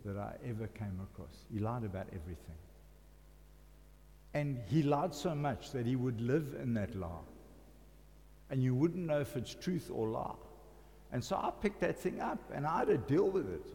that 0.07 0.17
I 0.17 0.35
ever 0.49 0.69
came 0.69 1.01
across. 1.03 1.45
He 1.53 1.59
lied 1.59 1.85
about 1.85 2.07
everything. 2.09 2.57
And 4.35 4.61
he 4.69 4.83
lied 4.83 5.15
so 5.15 5.35
much 5.35 5.73
that 5.73 5.87
he 5.87 5.97
would 5.97 6.21
live 6.21 6.57
in 6.63 6.75
that 6.75 6.95
lie. 6.95 7.09
And 8.51 8.63
you 8.63 8.75
wouldn't 8.75 9.07
know 9.07 9.21
if 9.21 9.37
it's 9.37 9.55
truth 9.55 9.91
or 9.93 10.09
lie. 10.09 10.35
And 11.13 11.23
so 11.23 11.37
I 11.37 11.51
picked 11.61 11.81
that 11.81 11.99
thing 11.99 12.21
up 12.21 12.39
and 12.55 12.67
I 12.67 12.81
had 12.81 12.89
to 12.89 12.99
deal 12.99 13.29
with 13.29 13.53
it. 13.53 13.67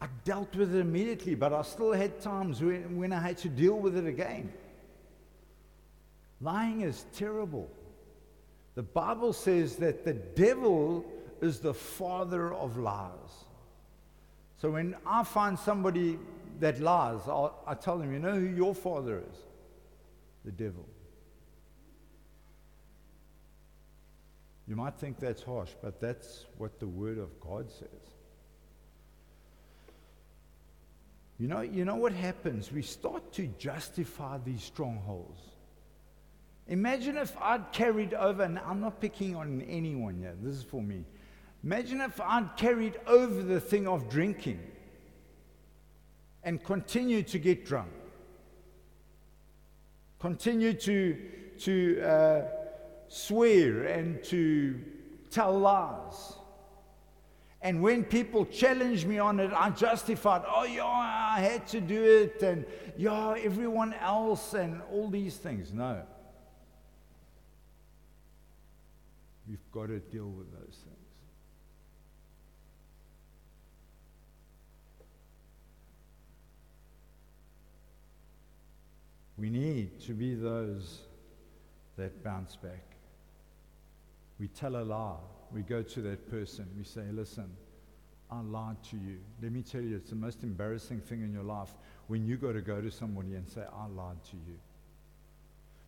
I 0.00 0.06
dealt 0.24 0.56
with 0.56 0.74
it 0.74 0.80
immediately, 0.80 1.34
but 1.34 1.52
I 1.52 1.62
still 1.62 1.92
had 1.92 2.20
times 2.20 2.60
when, 2.60 2.96
when 2.96 3.12
I 3.12 3.20
had 3.20 3.38
to 3.38 3.48
deal 3.48 3.78
with 3.78 3.96
it 3.96 4.06
again. 4.06 4.52
Lying 6.40 6.80
is 6.80 7.06
terrible. 7.14 7.70
The 8.74 8.82
Bible 8.82 9.32
says 9.32 9.76
that 9.76 10.04
the 10.04 10.14
devil 10.14 11.04
is 11.40 11.60
the 11.60 11.74
father 11.74 12.52
of 12.54 12.78
lies. 12.78 13.44
So 14.62 14.70
when 14.70 14.94
I 15.04 15.24
find 15.24 15.58
somebody 15.58 16.20
that 16.60 16.78
lies, 16.78 17.22
I'll, 17.26 17.64
I 17.66 17.74
tell 17.74 17.98
them, 17.98 18.12
you 18.12 18.20
know 18.20 18.34
who 18.34 18.46
your 18.46 18.76
father 18.76 19.18
is? 19.18 19.36
The 20.44 20.52
devil. 20.52 20.88
You 24.68 24.76
might 24.76 24.94
think 24.94 25.18
that's 25.18 25.42
harsh, 25.42 25.70
but 25.82 26.00
that's 26.00 26.46
what 26.58 26.78
the 26.78 26.86
Word 26.86 27.18
of 27.18 27.40
God 27.40 27.72
says. 27.72 27.88
You 31.40 31.48
know, 31.48 31.62
you 31.62 31.84
know 31.84 31.96
what 31.96 32.12
happens? 32.12 32.70
We 32.70 32.82
start 32.82 33.32
to 33.32 33.48
justify 33.58 34.38
these 34.44 34.62
strongholds. 34.62 35.40
Imagine 36.68 37.16
if 37.16 37.36
I'd 37.40 37.72
carried 37.72 38.14
over, 38.14 38.44
and 38.44 38.60
I'm 38.60 38.80
not 38.80 39.00
picking 39.00 39.34
on 39.34 39.62
anyone 39.62 40.20
yet, 40.20 40.36
this 40.40 40.54
is 40.54 40.62
for 40.62 40.80
me. 40.80 41.04
Imagine 41.64 42.00
if 42.00 42.20
I'd 42.20 42.56
carried 42.56 42.98
over 43.06 43.42
the 43.42 43.60
thing 43.60 43.86
of 43.86 44.08
drinking 44.08 44.60
and 46.42 46.62
continued 46.62 47.28
to 47.28 47.38
get 47.38 47.64
drunk, 47.64 47.92
continued 50.18 50.80
to, 50.80 51.16
to 51.60 52.02
uh, 52.02 52.42
swear 53.08 53.84
and 53.84 54.22
to 54.24 54.80
tell 55.30 55.56
lies. 55.56 56.32
And 57.60 57.80
when 57.80 58.02
people 58.02 58.44
challenged 58.46 59.06
me 59.06 59.20
on 59.20 59.38
it, 59.38 59.52
I 59.52 59.70
justified, 59.70 60.42
oh, 60.48 60.64
yeah, 60.64 60.84
I 60.84 61.38
had 61.38 61.68
to 61.68 61.80
do 61.80 62.02
it, 62.02 62.42
and 62.42 62.66
yeah, 62.96 63.36
everyone 63.38 63.94
else, 63.94 64.54
and 64.54 64.82
all 64.90 65.08
these 65.08 65.36
things. 65.36 65.72
No. 65.72 66.02
We've 69.48 69.70
got 69.70 69.86
to 69.86 70.00
deal 70.00 70.28
with 70.28 70.50
those 70.52 70.76
things. 70.84 71.01
We 79.42 79.50
need 79.50 79.98
to 80.02 80.12
be 80.12 80.36
those 80.36 81.00
that 81.96 82.22
bounce 82.22 82.54
back. 82.54 82.84
We 84.38 84.46
tell 84.46 84.76
a 84.76 84.84
lie. 84.84 85.16
We 85.52 85.62
go 85.62 85.82
to 85.82 86.00
that 86.02 86.30
person. 86.30 86.68
We 86.78 86.84
say, 86.84 87.02
Listen, 87.10 87.50
I 88.30 88.40
lied 88.40 88.80
to 88.90 88.96
you. 88.96 89.18
Let 89.42 89.50
me 89.50 89.62
tell 89.62 89.80
you, 89.80 89.96
it's 89.96 90.10
the 90.10 90.16
most 90.16 90.44
embarrassing 90.44 91.00
thing 91.00 91.22
in 91.22 91.32
your 91.32 91.42
life 91.42 91.74
when 92.06 92.24
you 92.24 92.36
got 92.36 92.52
to 92.52 92.60
go 92.60 92.80
to 92.80 92.88
somebody 92.88 93.34
and 93.34 93.48
say, 93.50 93.62
I 93.62 93.86
lied 93.88 94.22
to 94.30 94.36
you. 94.36 94.60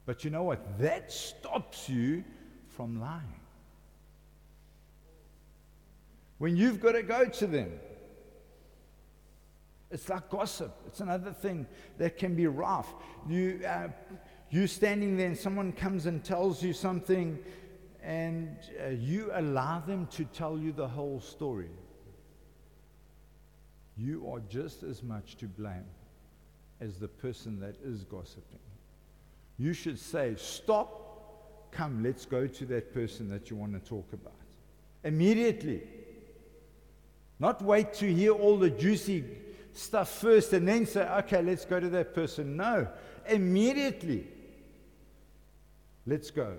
But 0.05 0.25
you 0.25 0.31
know 0.31 0.43
what? 0.43 0.81
That 0.81 1.13
stops 1.13 1.89
you 1.89 2.25
from 2.67 3.01
lying. 3.01 3.23
When 6.39 6.57
you've 6.57 6.81
got 6.81 6.93
to 6.93 7.05
go 7.05 7.27
to 7.27 7.47
them, 7.47 7.71
it's 9.95 10.09
like 10.09 10.29
gossip. 10.29 10.77
It's 10.89 11.01
another 11.01 11.33
thing 11.33 11.67
that 11.99 12.19
can 12.19 12.35
be 12.35 12.49
rough. 12.49 12.93
You, 13.29 13.61
uh, 13.67 13.89
you 14.51 14.67
standing 14.67 15.17
there 15.17 15.29
and 15.29 15.39
someone 15.39 15.73
comes 15.73 16.07
and 16.07 16.23
tells 16.23 16.63
you 16.65 16.73
something, 16.73 17.39
and 18.03 18.57
uh, 18.85 18.89
you 18.89 19.31
allow 19.33 19.79
them 19.79 20.09
to 20.09 20.25
tell 20.25 20.59
you 20.59 20.73
the 20.73 20.89
whole 20.89 21.21
story. 21.21 21.71
You 23.97 24.29
are 24.33 24.41
just 24.49 24.83
as 24.83 25.05
much 25.05 25.37
to 25.37 25.47
blame 25.47 25.87
as 26.81 26.99
the 26.99 27.07
person 27.07 27.61
that 27.61 27.77
is 27.85 28.03
gossiping. 28.03 28.59
You 29.59 29.73
should 29.73 30.01
say, 30.01 30.35
Stop, 30.37 31.71
come, 31.71 32.03
let's 32.03 32.27
go 32.27 32.49
to 32.49 32.67
that 32.67 32.93
person 32.93 33.31
that 33.31 33.49
you 33.49 33.57
want 33.57 33.73
to 33.75 33.89
talk 33.89 34.13
about. 34.13 34.35
Immediately. 35.05 35.83
Not 37.39 37.63
wait 37.63 37.95
to 37.95 38.13
hear 38.13 38.33
all 38.33 38.57
the 38.57 38.71
juicy 38.71 39.25
stuff 39.75 40.09
first 40.09 40.53
and 40.53 40.67
then 40.67 40.87
say, 40.87 41.07
okay, 41.19 41.43
let's 41.43 41.65
go 41.65 41.79
to 41.79 41.89
that 41.91 42.15
person. 42.15 42.57
No, 42.57 42.89
immediately. 43.29 44.27
Let's 46.07 46.31
go. 46.31 46.57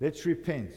Let's 0.00 0.24
repent. 0.26 0.74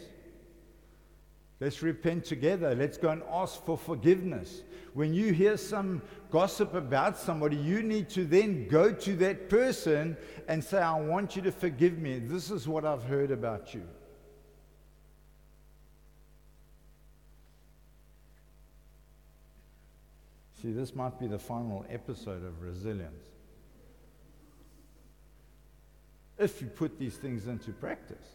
Let's 1.60 1.82
repent 1.82 2.26
together. 2.26 2.76
Let's 2.76 2.98
go 2.98 3.10
and 3.10 3.24
ask 3.32 3.64
for 3.64 3.78
forgiveness. 3.78 4.62
When 4.94 5.14
you 5.14 5.34
hear 5.34 5.58
some 5.58 6.02
gossip 6.32 6.74
about 6.74 7.18
somebody, 7.18 7.56
you 7.56 7.82
need 7.82 8.10
to 8.12 8.26
then 8.26 8.68
go 8.68 8.92
to 8.92 9.16
that 9.18 9.50
person 9.50 10.18
and 10.48 10.64
say, 10.64 10.80
I 10.80 11.00
want 11.00 11.36
you 11.36 11.42
to 11.44 11.52
forgive 11.52 11.98
me. 11.98 12.20
This 12.20 12.52
is 12.52 12.68
what 12.68 12.86
I've 12.86 13.04
heard 13.04 13.32
about 13.32 13.74
you. 13.74 13.84
See, 20.66 20.72
this 20.72 20.96
might 20.96 21.20
be 21.20 21.28
the 21.28 21.38
final 21.38 21.86
episode 21.92 22.44
of 22.44 22.64
resilience. 22.64 23.28
If 26.40 26.60
you 26.60 26.66
put 26.66 26.98
these 26.98 27.18
things 27.18 27.46
into 27.46 27.72
practice. 27.72 28.26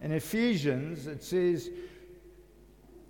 In 0.00 0.12
Ephesians, 0.12 1.08
it 1.08 1.24
says, 1.24 1.68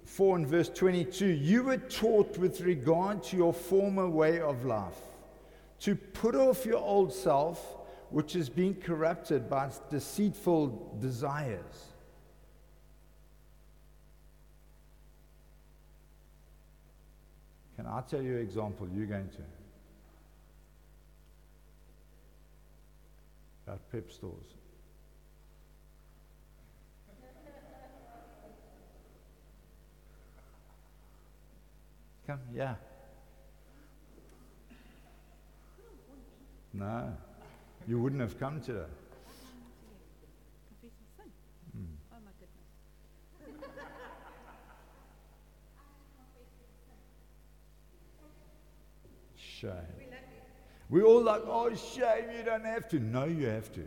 4 0.07 0.37
and 0.37 0.47
verse 0.47 0.71
22 0.71 1.27
You 1.27 1.65
were 1.65 1.77
taught 1.77 2.39
with 2.39 2.63
regard 2.63 3.23
to 3.25 3.37
your 3.37 3.53
former 3.53 4.09
way 4.09 4.41
of 4.41 4.65
life 4.65 4.97
to 5.81 5.95
put 5.95 6.35
off 6.35 6.65
your 6.65 6.79
old 6.79 7.13
self, 7.13 7.77
which 8.09 8.35
is 8.35 8.49
being 8.49 8.77
corrupted 8.77 9.51
by 9.51 9.67
its 9.67 9.81
deceitful 9.91 10.97
desires 11.03 11.92
Can 17.83 17.91
I 17.91 18.01
tell 18.03 18.23
you 18.23 18.37
an 18.37 18.43
example 18.43 18.87
you're 18.95 19.07
going 19.07 19.29
to? 19.29 19.43
About 23.67 23.81
Pep 23.91 24.09
Stores. 24.09 24.55
Come, 32.25 32.39
yeah. 32.55 32.77
No, 36.73 37.13
you 37.89 37.99
wouldn't 37.99 38.21
have 38.21 38.39
come 38.39 38.61
today. 38.61 38.87
Shame. 49.63 49.71
We 50.91 51.03
all 51.03 51.23
like, 51.23 51.43
oh, 51.47 51.73
shame, 51.75 52.25
you 52.37 52.43
don't 52.43 52.65
have 52.65 52.89
to. 52.89 52.99
No, 52.99 53.27
you 53.27 53.47
have 53.47 53.73
to. 53.75 53.87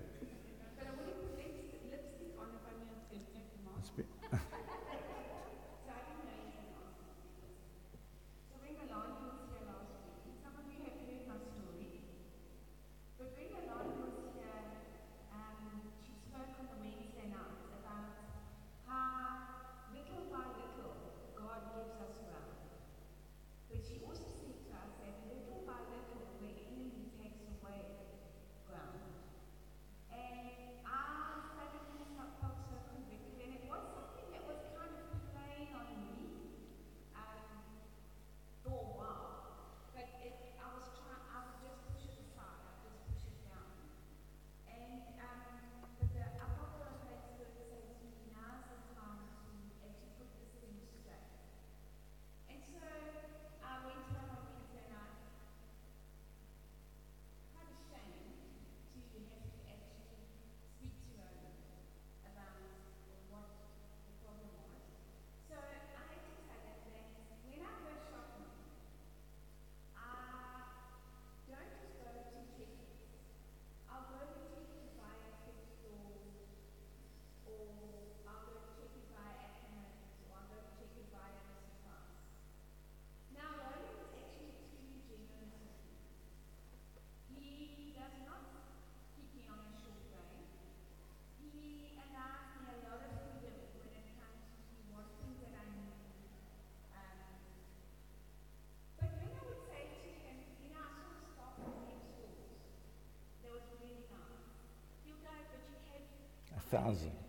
Thousand. 106.76 107.12
Yeah. 107.12 107.25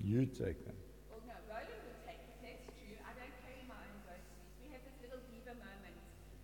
You 0.00 0.24
take 0.24 0.64
them. 0.64 0.74
Well, 1.12 1.20
no, 1.28 1.36
Rowland 1.44 1.84
will 1.84 2.00
take 2.08 2.24
it. 2.24 2.32
That's 2.40 2.64
true. 2.72 2.96
I 3.04 3.12
don't 3.20 3.36
carry 3.44 3.60
my 3.68 3.76
own 3.76 4.00
groceries. 4.08 4.48
We 4.64 4.72
have 4.72 4.80
this 4.80 4.96
little 5.04 5.20
diva 5.28 5.52
moment. 5.60 5.96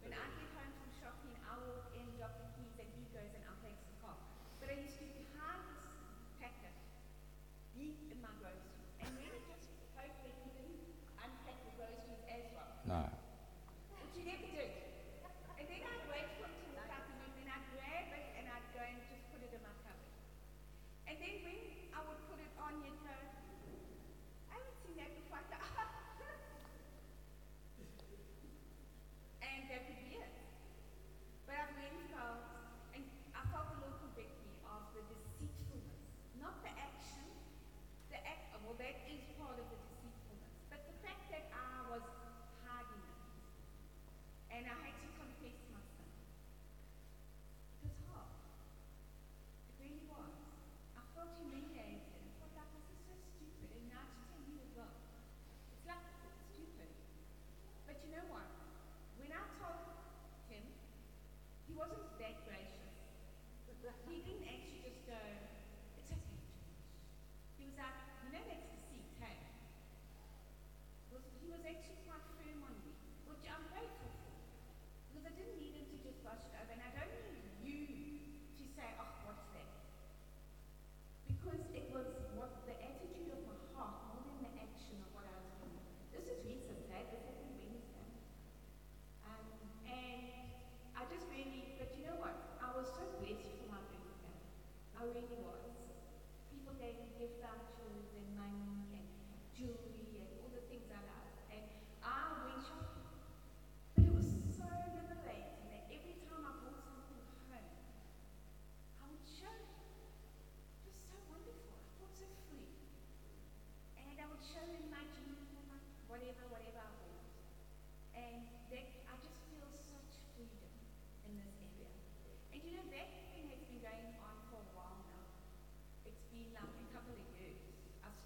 When 0.04 0.12
I 0.12 0.22
get 0.36 0.48
home 0.52 0.72
from 0.76 0.90
shopping, 1.00 1.32
I 1.40 1.56
walk 1.64 1.88
in, 1.96 2.04
drop 2.20 2.36
the 2.36 2.52
keys, 2.52 2.76
and 2.76 2.88
he 2.92 3.08
goes 3.16 3.32
and 3.32 3.42
unpacks 3.48 3.80
the 3.88 3.96
car. 4.04 4.16
But 4.60 4.68
I 4.70 4.76
used 4.76 5.00
to 5.00 5.08
hide 5.40 5.64
this 5.72 5.82
packet 6.36 6.76
deep 7.72 7.96
in 8.12 8.20
my 8.20 8.30
groceries. 8.38 8.75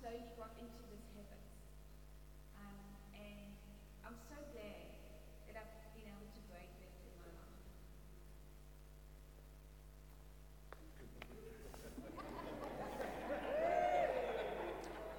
Slowly 0.01 0.25
got 0.37 0.57
into 0.57 0.81
this 0.89 1.05
habit. 1.13 1.45
Um, 2.57 2.73
and 3.13 3.53
I'm 4.07 4.17
so 4.29 4.37
glad 4.53 4.97
that 5.47 5.61
I've 5.61 5.93
been 5.93 6.09
able 6.09 6.25
to 6.25 6.41
break 6.49 6.73
in 6.81 6.89
my 7.21 7.29
life. 7.37 7.61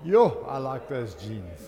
Yo, 0.03 0.45
I 0.49 0.57
like 0.57 0.89
those 0.89 1.13
jeans. 1.13 1.61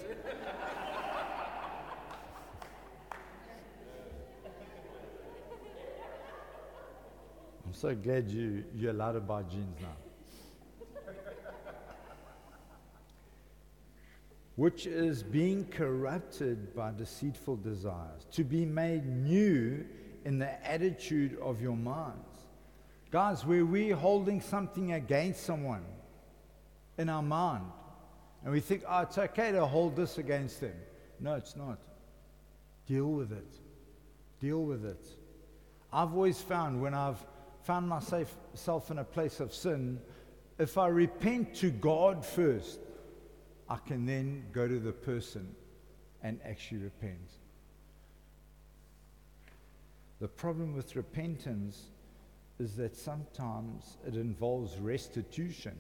I'm 7.65 7.73
so 7.73 7.93
glad 7.93 8.28
you, 8.28 8.63
you're 8.76 8.91
allowed 8.91 9.13
to 9.13 9.19
buy 9.19 9.43
jeans 9.43 9.78
now. 9.80 10.12
Which 14.56 14.86
is 14.86 15.24
being 15.24 15.66
corrupted 15.66 16.76
by 16.76 16.92
deceitful 16.92 17.58
desires, 17.58 18.28
to 18.34 18.44
be 18.44 18.66
made 18.66 19.06
new 19.06 19.86
in 20.26 20.38
the 20.38 20.68
attitude 20.68 21.38
of 21.42 21.62
your 21.62 21.76
minds. 21.76 22.20
Guys, 23.10 23.46
where 23.46 23.66
we're 23.66 23.96
holding 23.96 24.42
something 24.42 24.94
against 24.94 25.44
someone 25.44 25.84
in 26.98 27.10
our 27.10 27.24
mind, 27.24 27.66
and 28.44 28.54
we 28.54 28.60
think, 28.60 28.84
oh, 28.88 29.02
it's 29.02 29.18
okay 29.18 29.52
to 29.52 29.66
hold 29.66 29.96
this 29.96 30.18
against 30.18 30.62
them. 30.62 30.76
No, 31.20 31.36
it's 31.36 31.56
not. 31.56 31.80
Deal 32.88 33.08
with 33.12 33.32
it. 33.32 33.52
Deal 34.39 34.63
with 34.63 34.86
it. 34.86 35.06
I've 35.92 36.13
always 36.13 36.42
found 36.42 36.82
when 36.82 36.94
I've 36.94 37.24
found 37.63 37.88
myself 37.88 38.92
in 38.92 38.98
a 38.98 39.04
place 39.04 39.39
of 39.39 39.54
sin, 39.54 40.00
if 40.60 40.78
I 40.78 40.88
repent 40.88 41.56
to 41.56 41.72
God 41.72 42.26
first, 42.26 42.80
I 43.73 43.77
can 43.88 44.05
then 44.05 44.45
go 44.51 44.67
to 44.67 44.77
the 44.77 44.91
person 44.91 45.55
and 46.21 46.39
actually 46.45 46.81
repent. 46.81 47.39
The 50.19 50.27
problem 50.27 50.75
with 50.75 50.95
repentance 50.95 51.88
is 52.59 52.75
that 52.75 52.95
sometimes 52.95 53.97
it 54.05 54.13
involves 54.13 54.77
restitution. 54.77 55.75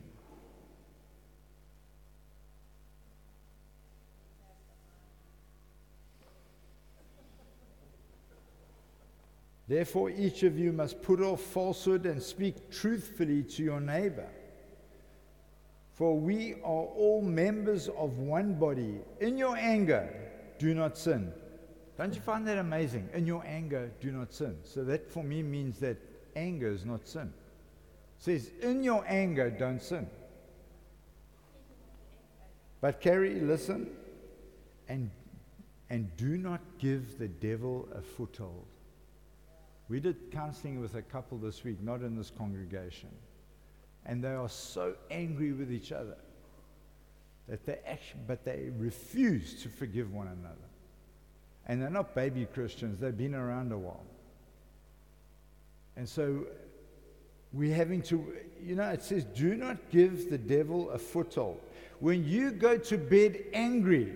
Therefore, 9.67 10.09
each 10.09 10.41
of 10.41 10.57
you 10.57 10.73
must 10.73 11.03
put 11.03 11.21
off 11.21 11.41
falsehood 11.41 12.07
and 12.07 12.23
speak 12.23 12.71
truthfully 12.71 13.43
to 13.43 13.63
your 13.63 13.79
neighbor. 13.79 14.29
For 15.93 16.17
we 16.17 16.55
are 16.63 16.85
all 16.95 17.21
members 17.21 17.87
of 17.87 18.17
one 18.17 18.55
body. 18.55 18.95
In 19.19 19.37
your 19.37 19.55
anger, 19.55 20.09
do 20.57 20.73
not 20.73 20.97
sin. 20.97 21.31
Don't 21.97 22.15
you 22.15 22.21
find 22.21 22.47
that 22.47 22.57
amazing? 22.57 23.07
In 23.13 23.27
your 23.27 23.45
anger, 23.45 23.91
do 24.01 24.11
not 24.11 24.33
sin. 24.33 24.57
So 24.63 24.83
that 24.85 25.11
for 25.11 25.23
me 25.23 25.43
means 25.43 25.79
that 25.79 25.97
anger 26.35 26.67
is 26.67 26.83
not 26.83 27.07
sin. 27.07 27.31
It 28.19 28.23
says, 28.23 28.49
in 28.61 28.83
your 28.83 29.05
anger, 29.07 29.51
don't 29.51 29.81
sin. 29.81 30.07
But 32.81 32.99
carry, 32.99 33.35
listen, 33.35 33.91
and, 34.89 35.11
and 35.89 36.15
do 36.17 36.37
not 36.37 36.59
give 36.79 37.19
the 37.19 37.27
devil 37.27 37.87
a 37.95 38.01
foothold. 38.01 38.65
We 39.89 39.99
did 39.99 40.31
counseling 40.31 40.81
with 40.81 40.95
a 40.95 41.01
couple 41.01 41.37
this 41.37 41.63
week, 41.63 41.81
not 41.83 42.01
in 42.01 42.15
this 42.17 42.31
congregation. 42.31 43.09
And 44.05 44.23
they 44.23 44.33
are 44.33 44.49
so 44.49 44.95
angry 45.09 45.53
with 45.53 45.71
each 45.71 45.91
other 45.91 46.17
that 47.47 47.65
they 47.65 47.79
actually, 47.85 48.21
but 48.27 48.43
they 48.45 48.69
refuse 48.77 49.61
to 49.63 49.69
forgive 49.69 50.13
one 50.13 50.27
another. 50.27 50.55
And 51.67 51.81
they're 51.81 51.89
not 51.89 52.13
baby 52.15 52.45
Christians, 52.45 52.99
they've 52.99 53.17
been 53.17 53.35
around 53.35 53.71
a 53.71 53.77
while. 53.77 54.05
And 55.95 56.07
so 56.07 56.45
we're 57.53 57.75
having 57.75 58.01
to, 58.03 58.33
you 58.61 58.75
know, 58.75 58.89
it 58.89 59.03
says, 59.03 59.23
do 59.23 59.55
not 59.55 59.77
give 59.91 60.29
the 60.29 60.37
devil 60.37 60.89
a 60.89 60.97
foothold. 60.97 61.61
When 61.99 62.25
you 62.25 62.51
go 62.51 62.77
to 62.77 62.97
bed 62.97 63.43
angry, 63.53 64.11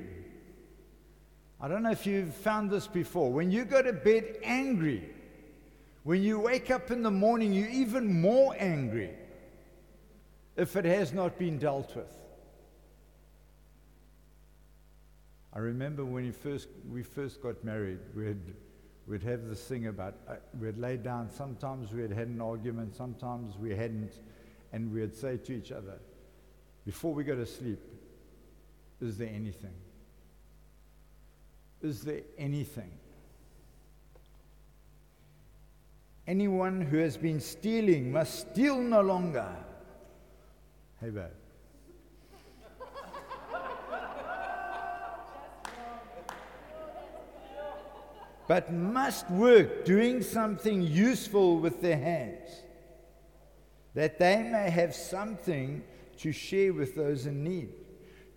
I 1.62 1.68
don't 1.68 1.84
know 1.84 1.92
if 1.92 2.06
you've 2.06 2.34
found 2.34 2.70
this 2.70 2.88
before, 2.88 3.32
when 3.32 3.52
you 3.52 3.64
go 3.66 3.82
to 3.82 3.94
bed 3.94 4.38
angry, 4.44 5.10
when 6.04 6.24
you 6.24 6.40
wake 6.40 6.72
up 6.72 6.92
in 6.92 7.04
the 7.04 7.12
morning, 7.12 7.54
you're 7.54 7.70
even 7.70 8.22
more 8.22 8.56
angry 8.58 9.12
if 10.58 10.76
it 10.76 10.86
has 10.86 11.14
not 11.14 11.38
been 11.38 11.60
dealt 11.60 11.96
with. 11.96 12.12
I 15.54 15.60
remember 15.60 16.04
when 16.04 16.26
we 16.26 16.32
first, 16.32 16.68
we 16.92 17.04
first 17.04 17.42
got 17.42 17.64
married, 17.64 18.00
we'd, 18.16 18.42
we'd 19.08 19.24
have 19.24 19.48
this 19.48 19.64
thing 19.64 19.88
about, 19.88 20.16
uh, 20.28 20.36
we'd 20.60 20.78
lay 20.78 20.98
down, 20.98 21.32
sometimes 21.32 21.92
we 21.92 22.02
had 22.02 22.12
had 22.12 22.28
an 22.28 22.42
argument, 22.42 22.96
sometimes 22.96 23.56
we 23.58 23.76
hadn't, 23.76 24.14
and 24.74 24.92
we'd 24.92 25.16
say 25.16 25.38
to 25.38 25.54
each 25.54 25.72
other, 25.72 26.00
before 26.86 27.14
we 27.14 27.24
go 27.24 27.36
to 27.36 27.46
sleep, 27.46 27.80
Is 29.00 29.18
there 29.18 29.30
anything? 29.30 29.74
Is 31.82 32.02
there 32.02 32.22
anything? 32.38 32.92
Anyone 36.26 36.82
who 36.82 36.98
has 36.98 37.16
been 37.16 37.40
stealing 37.40 38.12
must 38.12 38.52
steal 38.52 38.80
no 38.80 39.02
longer. 39.02 39.56
Hey, 41.00 41.10
babe. 41.10 41.26
but 48.48 48.72
must 48.72 49.30
work 49.30 49.84
doing 49.84 50.24
something 50.24 50.82
useful 50.82 51.60
with 51.60 51.82
their 51.82 51.98
hands, 51.98 52.64
that 53.94 54.18
they 54.18 54.42
may 54.42 54.70
have 54.70 54.96
something 54.96 55.84
to 56.18 56.32
share 56.32 56.74
with 56.74 56.96
those 56.96 57.26
in 57.26 57.44
need. 57.44 57.70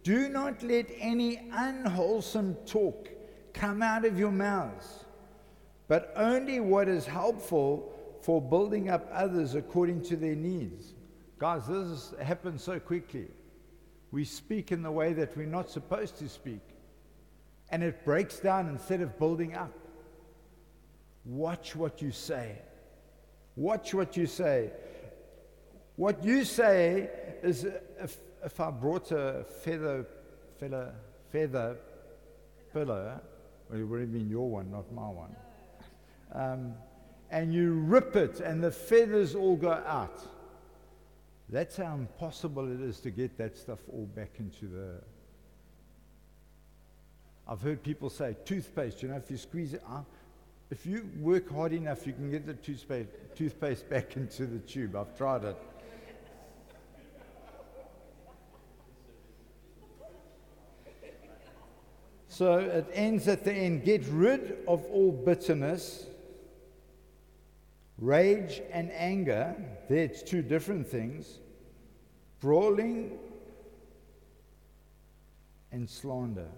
Do 0.03 0.29
not 0.29 0.62
let 0.62 0.87
any 0.99 1.49
unwholesome 1.53 2.57
talk 2.66 3.09
come 3.55 3.83
out 3.83 4.05
of 4.05 4.18
your 4.18 4.33
mouths, 4.33 5.05
but 5.87 6.12
only 6.16 6.59
what 6.61 6.88
is 6.88 7.07
helpful 7.07 7.92
for 8.20 8.40
building 8.40 8.90
up 8.90 9.09
others 9.12 9.55
according 9.55 10.03
to 10.03 10.16
their 10.16 10.35
needs. 10.35 10.94
Guys, 11.40 11.66
this 11.66 12.12
happens 12.22 12.62
so 12.62 12.79
quickly. 12.79 13.26
We 14.11 14.24
speak 14.24 14.72
in 14.72 14.83
the 14.83 14.90
way 14.90 15.14
that 15.14 15.35
we're 15.35 15.46
not 15.46 15.70
supposed 15.70 16.18
to 16.18 16.29
speak, 16.29 16.61
and 17.70 17.83
it 17.83 18.05
breaks 18.05 18.40
down 18.40 18.68
instead 18.68 19.00
of 19.00 19.18
building 19.18 19.55
up. 19.55 19.72
Watch 21.24 21.74
what 21.74 22.03
you 22.03 22.12
say. 22.12 22.59
Watch 23.57 23.94
what 23.94 24.18
you 24.18 24.26
say. 24.26 24.70
What 25.96 26.22
you 26.22 26.44
say 26.44 27.09
is 27.42 27.64
if, 27.98 28.18
if 28.44 28.61
I 28.61 28.70
brought 28.70 29.11
a 29.11 29.46
feather, 29.62 30.05
feather, 30.59 30.92
feather 31.33 31.79
pillow, 32.74 33.18
well, 33.70 33.81
it 33.81 33.85
would 33.85 34.00
have 34.00 34.12
been 34.12 34.29
your 34.29 34.50
one, 34.50 34.70
not 34.70 34.92
my 34.92 35.09
one, 35.09 35.35
um, 36.35 36.74
and 37.31 37.55
you 37.55 37.72
rip 37.72 38.14
it 38.14 38.40
and 38.40 38.62
the 38.62 38.70
feathers 38.70 39.35
all 39.35 39.57
go 39.57 39.72
out. 39.72 40.22
That's 41.51 41.77
how 41.77 41.95
impossible 41.95 42.73
it 42.73 42.81
is 42.81 43.01
to 43.01 43.11
get 43.11 43.37
that 43.39 43.59
stuff 43.59 43.81
all 43.93 44.07
back 44.15 44.31
into 44.39 44.67
the. 44.67 45.01
I've 47.49 47.61
heard 47.61 47.83
people 47.83 48.09
say 48.09 48.37
toothpaste, 48.45 49.03
you 49.03 49.09
know, 49.09 49.17
if 49.17 49.29
you 49.31 49.37
squeeze 49.37 49.75
it 49.75 49.83
out, 49.91 50.07
if 50.71 50.87
you 50.87 51.09
work 51.19 51.51
hard 51.51 51.73
enough, 51.73 52.07
you 52.07 52.13
can 52.13 52.31
get 52.31 52.47
the 52.47 52.55
toothpaste, 52.55 53.09
toothpaste 53.35 53.91
back 53.91 54.17
into 54.17 54.47
the 54.47 54.61
tube. 54.61 54.95
I've 54.95 55.17
tried 55.19 55.45
it. 55.45 55.57
So 62.29 62.59
it 62.59 62.89
ends 62.95 63.27
at 63.27 63.45
the 63.45 63.53
end 63.53 63.85
get 63.85 64.07
rid 64.07 64.59
of 64.69 64.85
all 64.87 65.11
bitterness, 65.11 66.07
rage, 68.01 68.63
and 68.73 68.91
anger. 68.93 69.55
That's 69.89 70.23
two 70.23 70.43
different 70.43 70.87
things. 70.87 71.39
Brawling 72.41 73.19
and 75.71 75.89
slander. 75.89 76.49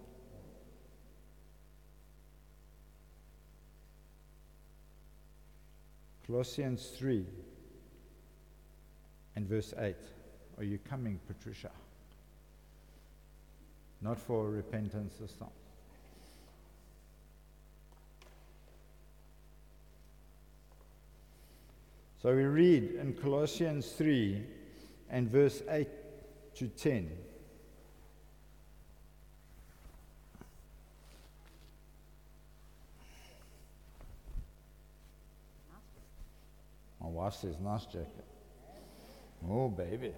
Colossians 6.27 6.93
3 6.97 7.27
and 9.37 9.47
verse 9.47 9.75
8. 9.77 9.97
Are 10.57 10.65
you 10.65 10.79
coming, 10.79 11.19
Patricia? 11.27 11.71
Not 14.01 14.19
for 14.19 14.49
repentance 14.49 15.15
this 15.21 15.33
time. 15.33 15.49
So 22.23 22.33
we 22.37 22.45
read 22.45 22.95
in 23.01 23.15
Colossians 23.15 23.91
3 23.99 24.45
and 25.11 25.29
verse 25.29 25.61
8 25.69 25.89
to 26.55 26.69
10. 26.69 27.11
My 37.01 37.09
wife 37.09 37.35
says, 37.35 37.57
nice 37.61 37.87
jacket. 37.87 38.25
Oh, 39.51 39.69
baby. 39.69 40.13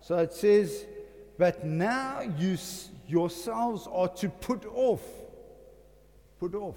so 0.00 0.16
it 0.16 0.32
says, 0.32 0.86
but 1.36 1.66
now 1.66 2.22
you 2.38 2.56
yourselves 3.06 3.86
are 3.92 4.08
to 4.08 4.30
put 4.30 4.64
off. 4.64 5.02
Put 6.40 6.54
off. 6.54 6.76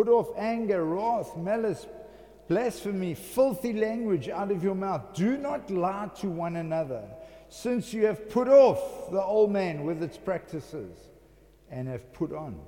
Put 0.00 0.08
off 0.08 0.30
anger, 0.38 0.82
wrath, 0.82 1.36
malice, 1.36 1.86
blasphemy, 2.48 3.12
filthy 3.12 3.74
language 3.74 4.30
out 4.30 4.50
of 4.50 4.64
your 4.64 4.74
mouth. 4.74 5.12
Do 5.12 5.36
not 5.36 5.70
lie 5.70 6.08
to 6.20 6.30
one 6.30 6.56
another 6.56 7.02
since 7.50 7.92
you 7.92 8.06
have 8.06 8.30
put 8.30 8.48
off 8.48 9.10
the 9.10 9.22
old 9.22 9.50
man 9.50 9.84
with 9.84 10.02
its 10.02 10.16
practices 10.16 10.96
and 11.70 11.86
have 11.86 12.14
put 12.14 12.32
on. 12.32 12.58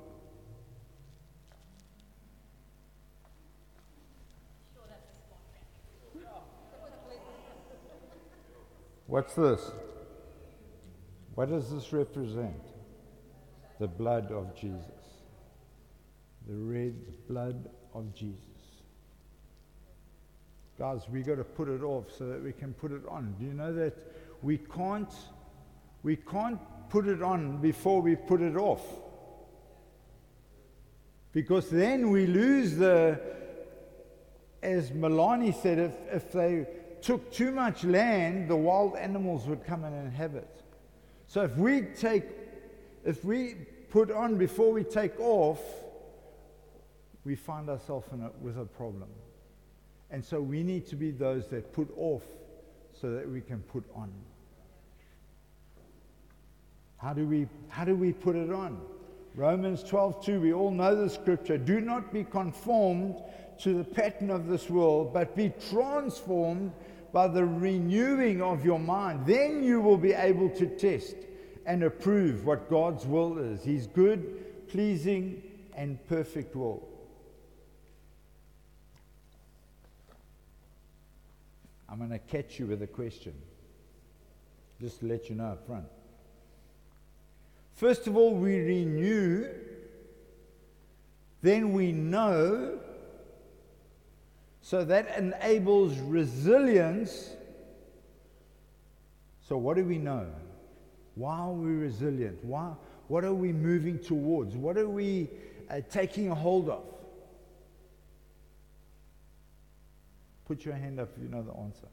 What's 9.07 9.33
this? 9.33 9.71
What 11.33 11.49
does 11.49 11.71
this 11.71 11.91
represent? 11.91 12.61
The 13.79 13.87
blood 13.87 14.31
of 14.31 14.55
Jesus. 14.55 15.22
The 16.47 16.55
red 16.55 17.27
blood 17.27 17.69
of 17.93 18.13
Jesus. 18.13 18.39
Guys, 20.77 21.03
we've 21.09 21.25
got 21.25 21.35
to 21.35 21.43
put 21.43 21.69
it 21.69 21.83
off 21.83 22.05
so 22.17 22.27
that 22.27 22.43
we 22.43 22.51
can 22.51 22.73
put 22.73 22.91
it 22.91 23.03
on. 23.07 23.35
Do 23.39 23.45
you 23.45 23.53
know 23.53 23.73
that 23.73 23.95
we 24.41 24.57
can't, 24.57 25.13
we 26.01 26.15
can't 26.15 26.59
put 26.89 27.07
it 27.07 27.21
on 27.21 27.57
before 27.57 28.01
we 28.01 28.15
put 28.15 28.41
it 28.41 28.57
off. 28.57 28.81
Because 31.31 31.69
then 31.69 32.09
we 32.11 32.27
lose 32.27 32.75
the, 32.75 33.19
as 34.61 34.91
Milani 34.91 35.53
said, 35.61 35.79
if, 35.79 35.93
if 36.11 36.31
they 36.31 36.67
took 37.01 37.31
too 37.31 37.51
much 37.51 37.83
land, 37.83 38.49
the 38.49 38.55
wild 38.55 38.95
animals 38.95 39.45
would 39.47 39.63
come 39.65 39.83
and 39.83 39.95
inhabit. 39.95 40.49
So 41.27 41.41
if 41.41 41.55
we 41.57 41.81
take, 41.81 42.25
if 43.03 43.23
we 43.23 43.55
put 43.89 44.11
on 44.11 44.37
before 44.37 44.71
we 44.71 44.83
take 44.83 45.19
off, 45.19 45.59
we 47.25 47.35
find 47.35 47.69
ourselves 47.69 48.07
with 48.41 48.57
a 48.57 48.65
problem. 48.65 49.09
And 50.11 50.23
so 50.23 50.41
we 50.41 50.63
need 50.63 50.85
to 50.87 50.95
be 50.95 51.11
those 51.11 51.47
that 51.47 51.73
put 51.73 51.89
off 51.97 52.23
so 52.93 53.11
that 53.11 53.29
we 53.29 53.41
can 53.41 53.61
put 53.61 53.83
on. 53.95 54.11
How 56.97 57.13
do 57.13 57.25
we, 57.25 57.47
how 57.69 57.83
do 57.83 57.95
we 57.95 58.13
put 58.13 58.35
it 58.35 58.51
on? 58.51 58.79
Romans 59.35 59.83
12:2 59.83 60.41
we 60.41 60.53
all 60.53 60.69
know 60.69 60.95
the 60.95 61.09
scripture 61.09 61.57
do 61.57 61.81
not 61.81 62.13
be 62.13 62.23
conformed 62.23 63.15
to 63.59 63.73
the 63.73 63.83
pattern 63.83 64.29
of 64.29 64.47
this 64.47 64.69
world 64.69 65.11
but 65.11 65.35
be 65.35 65.51
transformed 65.71 66.71
by 67.11 67.27
the 67.27 67.43
renewing 67.43 68.43
of 68.43 68.63
your 68.63 68.77
mind 68.77 69.25
then 69.25 69.63
you 69.63 69.81
will 69.81 69.97
be 69.97 70.13
able 70.13 70.51
to 70.51 70.67
test 70.67 71.15
and 71.65 71.81
approve 71.81 72.45
what 72.45 72.69
God's 72.69 73.07
will 73.07 73.39
is 73.39 73.63
his 73.63 73.87
good 73.87 74.67
pleasing 74.67 75.41
and 75.75 75.97
perfect 76.07 76.55
will 76.55 76.87
I'm 81.93 81.99
going 81.99 82.09
to 82.09 82.17
catch 82.17 82.57
you 82.57 82.65
with 82.65 82.81
a 82.81 82.87
question 82.87 83.35
just 84.81 85.01
to 85.01 85.05
let 85.05 85.29
you 85.29 85.35
know 85.35 85.49
up 85.49 85.67
front 85.67 85.85
First 87.75 88.07
of 88.07 88.17
all, 88.17 88.33
we 88.33 88.57
renew, 88.57 89.47
then 91.43 91.71
we 91.71 91.91
know, 91.91 92.79
so 94.61 94.83
that 94.85 95.17
enables 95.19 95.99
resilience. 95.99 97.29
So, 99.47 99.57
what 99.57 99.77
do 99.77 99.85
we 99.85 99.99
know? 99.99 100.25
Why 101.13 101.37
are 101.37 101.51
we 101.51 101.73
resilient? 101.73 102.43
Why, 102.43 102.73
what 103.07 103.23
are 103.23 103.33
we 103.35 103.51
moving 103.51 103.99
towards? 103.99 104.55
What 104.55 104.77
are 104.77 104.89
we 104.89 105.29
uh, 105.69 105.81
taking 105.91 106.31
a 106.31 106.35
hold 106.35 106.69
of? 106.69 106.92
Put 110.45 110.65
your 110.65 110.75
hand 110.75 110.99
up 110.99 111.09
if 111.15 111.23
you 111.23 111.29
know 111.29 111.41
the 111.41 111.53
answer. 111.53 111.87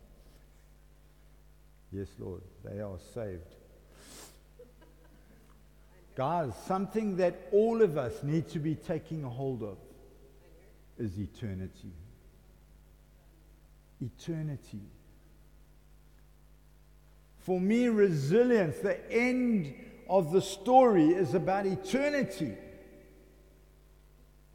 Yes, 1.92 2.08
Lord, 2.18 2.42
they 2.64 2.80
are 2.80 2.98
saved. 3.14 3.56
Guys, 6.16 6.52
something 6.66 7.16
that 7.16 7.48
all 7.52 7.82
of 7.82 7.96
us 7.96 8.22
need 8.22 8.48
to 8.50 8.58
be 8.58 8.74
taking 8.74 9.22
hold 9.22 9.62
of 9.62 9.78
is 10.98 11.18
eternity. 11.18 11.92
eternity. 14.00 14.82
For 17.38 17.60
me, 17.60 17.88
resilience, 17.88 18.78
the 18.78 19.10
end 19.12 19.74
of 20.08 20.32
the 20.32 20.42
story, 20.42 21.08
is 21.08 21.34
about 21.34 21.66
eternity. 21.66 22.54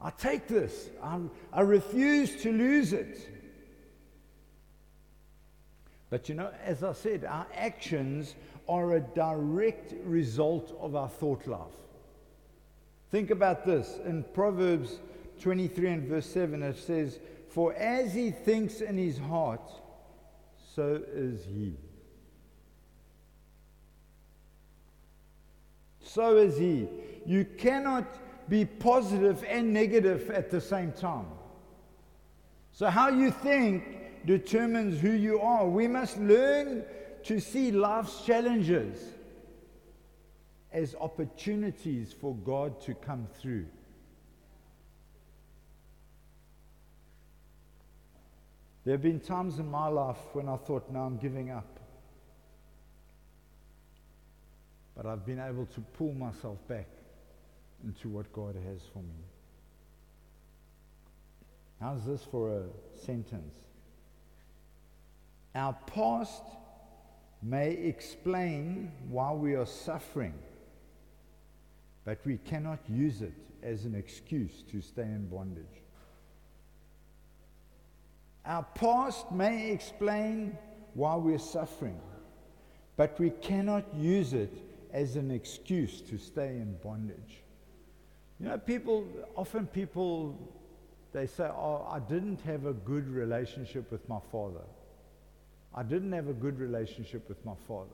I 0.00 0.10
take 0.10 0.46
this, 0.46 0.88
I, 1.02 1.18
I 1.52 1.62
refuse 1.62 2.42
to 2.42 2.52
lose 2.52 2.92
it. 2.92 3.35
But 6.10 6.28
you 6.28 6.34
know, 6.34 6.50
as 6.64 6.82
I 6.84 6.92
said, 6.92 7.24
our 7.24 7.46
actions 7.54 8.34
are 8.68 8.94
a 8.94 9.00
direct 9.00 9.94
result 10.04 10.76
of 10.80 10.94
our 10.94 11.08
thought 11.08 11.46
life. 11.46 11.60
Think 13.10 13.30
about 13.30 13.64
this. 13.64 13.98
In 14.04 14.24
Proverbs 14.34 15.00
23 15.40 15.88
and 15.88 16.08
verse 16.08 16.26
7, 16.26 16.62
it 16.62 16.76
says, 16.78 17.18
For 17.48 17.74
as 17.74 18.14
he 18.14 18.30
thinks 18.30 18.80
in 18.80 18.96
his 18.96 19.18
heart, 19.18 19.70
so 20.74 21.02
is 21.12 21.44
he. 21.44 21.74
So 26.00 26.36
is 26.36 26.56
he. 26.56 26.88
You 27.24 27.44
cannot 27.44 28.04
be 28.48 28.64
positive 28.64 29.44
and 29.48 29.72
negative 29.72 30.30
at 30.30 30.50
the 30.50 30.60
same 30.60 30.92
time. 30.92 31.26
So, 32.72 32.88
how 32.90 33.08
you 33.08 33.30
think 33.30 33.95
determines 34.26 35.00
who 35.00 35.12
you 35.12 35.40
are. 35.40 35.66
We 35.66 35.86
must 35.86 36.18
learn 36.18 36.84
to 37.24 37.40
see 37.40 37.70
life's 37.70 38.24
challenges 38.24 39.00
as 40.72 40.94
opportunities 41.00 42.12
for 42.12 42.34
God 42.34 42.80
to 42.82 42.94
come 42.94 43.26
through. 43.40 43.66
There 48.84 48.94
have 48.94 49.02
been 49.02 49.20
times 49.20 49.58
in 49.58 49.68
my 49.68 49.88
life 49.88 50.18
when 50.32 50.48
I 50.48 50.56
thought, 50.56 50.92
now 50.92 51.04
I'm 51.04 51.16
giving 51.16 51.50
up. 51.50 51.80
But 54.96 55.06
I've 55.06 55.26
been 55.26 55.40
able 55.40 55.66
to 55.66 55.80
pull 55.80 56.12
myself 56.12 56.56
back 56.68 56.86
into 57.84 58.08
what 58.08 58.32
God 58.32 58.54
has 58.54 58.82
for 58.92 59.00
me. 59.00 59.24
How's 61.80 62.04
this 62.06 62.22
for 62.22 62.58
a 62.58 62.62
sentence? 63.04 63.54
Our 65.56 65.72
past 65.86 66.42
may 67.42 67.72
explain 67.72 68.92
why 69.08 69.32
we 69.32 69.54
are 69.54 69.64
suffering, 69.64 70.34
but 72.04 72.18
we 72.26 72.36
cannot 72.36 72.78
use 72.86 73.22
it 73.22 73.32
as 73.62 73.86
an 73.86 73.94
excuse 73.94 74.62
to 74.70 74.82
stay 74.82 75.04
in 75.04 75.28
bondage. 75.28 75.64
Our 78.44 78.64
past 78.74 79.32
may 79.32 79.70
explain 79.70 80.58
why 80.92 81.16
we're 81.16 81.38
suffering, 81.38 82.02
but 82.98 83.18
we 83.18 83.30
cannot 83.30 83.84
use 83.94 84.34
it 84.34 84.52
as 84.92 85.16
an 85.16 85.30
excuse 85.30 86.02
to 86.02 86.18
stay 86.18 86.48
in 86.48 86.76
bondage. 86.84 87.42
You 88.40 88.48
know, 88.48 88.58
people, 88.58 89.06
often 89.34 89.66
people, 89.66 90.38
they 91.14 91.26
say, 91.26 91.44
oh, 91.44 91.88
I 91.90 91.98
didn't 91.98 92.42
have 92.42 92.66
a 92.66 92.74
good 92.74 93.08
relationship 93.08 93.90
with 93.90 94.06
my 94.06 94.20
father. 94.30 94.60
I 95.76 95.82
didn't 95.82 96.12
have 96.12 96.28
a 96.28 96.32
good 96.32 96.58
relationship 96.58 97.28
with 97.28 97.44
my 97.44 97.54
father. 97.68 97.90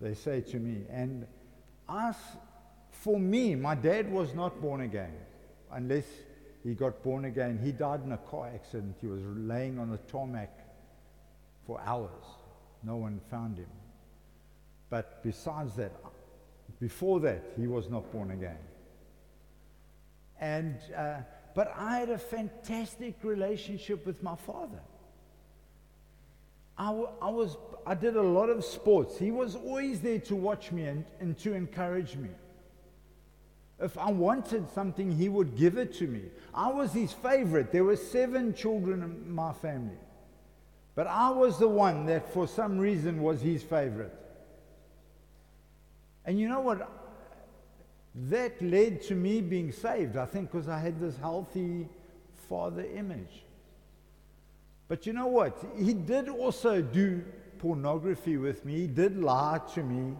They 0.00 0.14
say 0.14 0.40
to 0.40 0.56
me, 0.56 0.84
and 0.90 1.26
us, 1.88 2.16
for 2.90 3.20
me, 3.20 3.54
my 3.54 3.74
dad 3.74 4.10
was 4.10 4.34
not 4.34 4.60
born 4.60 4.80
again 4.80 5.12
unless 5.70 6.06
he 6.64 6.74
got 6.74 7.02
born 7.02 7.26
again. 7.26 7.60
He 7.62 7.70
died 7.70 8.02
in 8.04 8.12
a 8.12 8.18
car 8.18 8.50
accident. 8.54 8.96
He 9.00 9.06
was 9.06 9.20
laying 9.22 9.78
on 9.78 9.90
the 9.90 9.98
tarmac 9.98 10.50
for 11.66 11.80
hours. 11.82 12.24
No 12.82 12.96
one 12.96 13.20
found 13.30 13.58
him. 13.58 13.70
But 14.88 15.22
besides 15.22 15.76
that, 15.76 15.92
before 16.80 17.20
that, 17.20 17.42
he 17.56 17.66
was 17.66 17.88
not 17.88 18.10
born 18.10 18.30
again. 18.30 18.58
And, 20.40 20.78
uh, 20.96 21.18
but 21.54 21.72
I 21.76 21.98
had 21.98 22.10
a 22.10 22.18
fantastic 22.18 23.16
relationship 23.22 24.06
with 24.06 24.22
my 24.22 24.36
father. 24.36 24.80
I, 26.78 26.86
w- 26.86 27.08
I, 27.20 27.28
was, 27.28 27.56
I 27.86 27.94
did 27.94 28.16
a 28.16 28.22
lot 28.22 28.48
of 28.48 28.64
sports. 28.64 29.18
He 29.18 29.30
was 29.30 29.56
always 29.56 30.00
there 30.00 30.18
to 30.20 30.34
watch 30.34 30.72
me 30.72 30.84
and, 30.84 31.04
and 31.20 31.38
to 31.40 31.52
encourage 31.52 32.16
me. 32.16 32.30
If 33.78 33.98
I 33.98 34.10
wanted 34.10 34.70
something, 34.70 35.10
he 35.10 35.28
would 35.28 35.56
give 35.56 35.76
it 35.76 35.92
to 35.94 36.06
me. 36.06 36.22
I 36.54 36.72
was 36.72 36.92
his 36.92 37.12
favorite. 37.12 37.72
There 37.72 37.84
were 37.84 37.96
seven 37.96 38.54
children 38.54 39.02
in 39.02 39.30
my 39.30 39.52
family. 39.52 39.98
But 40.94 41.06
I 41.06 41.30
was 41.30 41.58
the 41.58 41.68
one 41.68 42.06
that, 42.06 42.32
for 42.32 42.46
some 42.46 42.78
reason, 42.78 43.22
was 43.22 43.40
his 43.40 43.62
favorite. 43.62 44.14
And 46.24 46.38
you 46.38 46.48
know 46.48 46.60
what? 46.60 46.88
That 48.14 48.60
led 48.60 49.02
to 49.02 49.14
me 49.14 49.40
being 49.40 49.72
saved, 49.72 50.16
I 50.16 50.26
think, 50.26 50.50
because 50.50 50.68
I 50.68 50.78
had 50.78 51.00
this 51.00 51.16
healthy 51.16 51.88
father 52.48 52.84
image. 52.84 53.44
But 54.88 55.06
you 55.06 55.14
know 55.14 55.28
what? 55.28 55.64
He 55.78 55.94
did 55.94 56.28
also 56.28 56.82
do 56.82 57.24
pornography 57.58 58.36
with 58.36 58.64
me, 58.64 58.80
he 58.80 58.86
did 58.86 59.18
lie 59.18 59.60
to 59.74 59.82
me. 59.82 60.16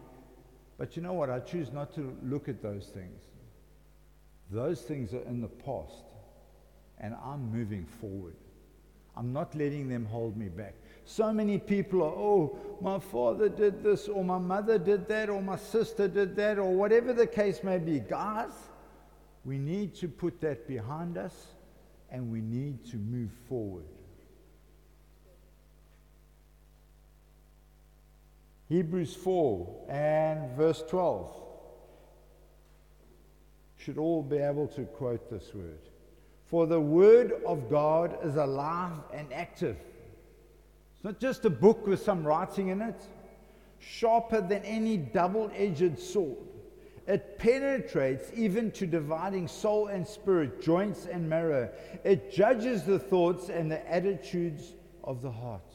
But 0.78 0.96
you 0.96 1.02
know 1.02 1.12
what? 1.12 1.28
I 1.28 1.40
choose 1.40 1.72
not 1.72 1.94
to 1.94 2.16
look 2.22 2.48
at 2.48 2.62
those 2.62 2.86
things. 2.86 3.20
Those 4.50 4.80
things 4.82 5.12
are 5.12 5.22
in 5.22 5.40
the 5.40 5.48
past, 5.48 6.04
and 6.98 7.14
I'm 7.22 7.52
moving 7.52 7.86
forward. 8.00 8.34
I'm 9.16 9.32
not 9.32 9.54
letting 9.54 9.88
them 9.88 10.06
hold 10.06 10.36
me 10.36 10.48
back. 10.48 10.74
So 11.04 11.32
many 11.32 11.58
people 11.58 12.02
are, 12.02 12.14
oh, 12.14 12.58
my 12.80 12.98
father 12.98 13.48
did 13.48 13.82
this, 13.82 14.08
or 14.08 14.24
my 14.24 14.38
mother 14.38 14.78
did 14.78 15.08
that, 15.08 15.28
or 15.28 15.42
my 15.42 15.56
sister 15.56 16.08
did 16.08 16.36
that, 16.36 16.58
or 16.58 16.72
whatever 16.72 17.12
the 17.12 17.26
case 17.26 17.62
may 17.62 17.78
be. 17.78 17.98
Guys, 18.00 18.52
we 19.44 19.58
need 19.58 19.94
to 19.96 20.08
put 20.08 20.40
that 20.40 20.68
behind 20.68 21.18
us 21.18 21.34
and 22.10 22.30
we 22.30 22.40
need 22.40 22.84
to 22.90 22.96
move 22.96 23.30
forward. 23.48 23.84
Hebrews 28.68 29.14
4 29.14 29.86
and 29.90 30.56
verse 30.56 30.82
12. 30.88 31.36
Should 33.76 33.98
all 33.98 34.22
be 34.22 34.36
able 34.36 34.68
to 34.68 34.84
quote 34.84 35.28
this 35.28 35.52
word. 35.52 35.80
For 36.46 36.66
the 36.66 36.80
word 36.80 37.32
of 37.46 37.68
God 37.68 38.16
is 38.22 38.36
alive 38.36 39.00
and 39.12 39.32
active 39.32 39.76
it's 41.02 41.04
not 41.04 41.18
just 41.18 41.44
a 41.44 41.50
book 41.50 41.84
with 41.84 42.00
some 42.00 42.24
writing 42.24 42.68
in 42.68 42.80
it, 42.80 43.02
sharper 43.80 44.40
than 44.40 44.64
any 44.64 44.96
double 44.96 45.50
edged 45.52 45.98
sword. 45.98 46.46
It 47.08 47.40
penetrates 47.40 48.30
even 48.36 48.70
to 48.70 48.86
dividing 48.86 49.48
soul 49.48 49.88
and 49.88 50.06
spirit, 50.06 50.62
joints 50.62 51.06
and 51.06 51.28
marrow. 51.28 51.70
It 52.04 52.30
judges 52.30 52.84
the 52.84 53.00
thoughts 53.00 53.48
and 53.48 53.68
the 53.68 53.84
attitudes 53.90 54.74
of 55.02 55.22
the 55.22 55.30
heart. 55.32 55.72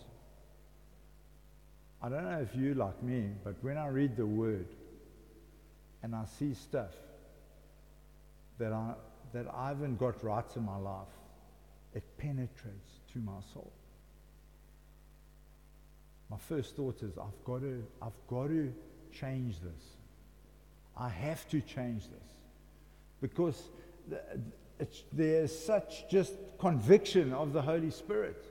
I 2.02 2.08
don't 2.08 2.24
know 2.24 2.40
if 2.40 2.56
you 2.56 2.74
like 2.76 3.04
me, 3.04 3.32
but 3.44 3.56
when 3.60 3.78
I 3.78 3.88
read 3.88 4.16
the 4.16 4.26
word 4.26 4.68
and 6.04 6.16
I 6.16 6.24
see 6.40 6.54
stuff 6.54 6.96
that 8.60 8.72
I, 8.72 8.94
that 9.34 9.48
I 9.54 9.68
haven't 9.68 10.00
got 10.00 10.24
right 10.24 10.46
in 10.56 10.64
my 10.64 10.78
life, 10.78 11.08
it 11.94 12.04
penetrates 12.18 13.02
to 13.12 13.20
my 13.20 13.42
soul 13.54 13.74
my 16.30 16.38
first 16.38 16.76
thought 16.76 17.02
is 17.04 17.18
I've 17.18 17.44
got 17.46 17.62
to, 17.62 17.84
I've 18.02 18.28
got 18.28 18.48
to 18.48 18.74
change 19.12 19.60
this. 19.62 19.84
I 20.96 21.10
have 21.10 21.48
to 21.50 21.62
change 21.62 22.04
this. 22.04 22.34
Because 23.22 23.70
there's 25.12 25.58
such 25.58 26.10
just 26.10 26.34
conviction 26.60 27.34
of 27.34 27.54
the 27.54 27.62
Holy 27.62 27.92
Spirit. 27.92 28.46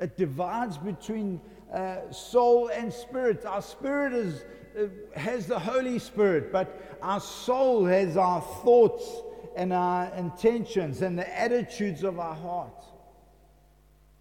It 0.00 0.16
divides 0.16 0.76
between 0.76 1.40
uh, 1.72 2.10
soul 2.10 2.68
and 2.68 2.92
spirit. 2.92 3.44
Our 3.46 3.62
spirit 3.62 4.12
is, 4.12 4.44
uh, 4.78 4.86
has 5.18 5.46
the 5.46 5.58
Holy 5.58 5.98
Spirit, 5.98 6.52
but 6.52 6.98
our 7.00 7.20
soul 7.20 7.84
has 7.86 8.16
our 8.16 8.40
thoughts 8.40 9.22
and 9.56 9.72
our 9.72 10.12
intentions 10.16 11.02
and 11.02 11.18
the 11.18 11.38
attitudes 11.38 12.02
of 12.02 12.18
our 12.18 12.34
heart. 12.34 12.84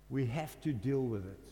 We 0.10 0.28
have 0.28 0.62
to 0.62 0.74
deal 0.74 1.02
with 1.02 1.26
it. 1.26 1.43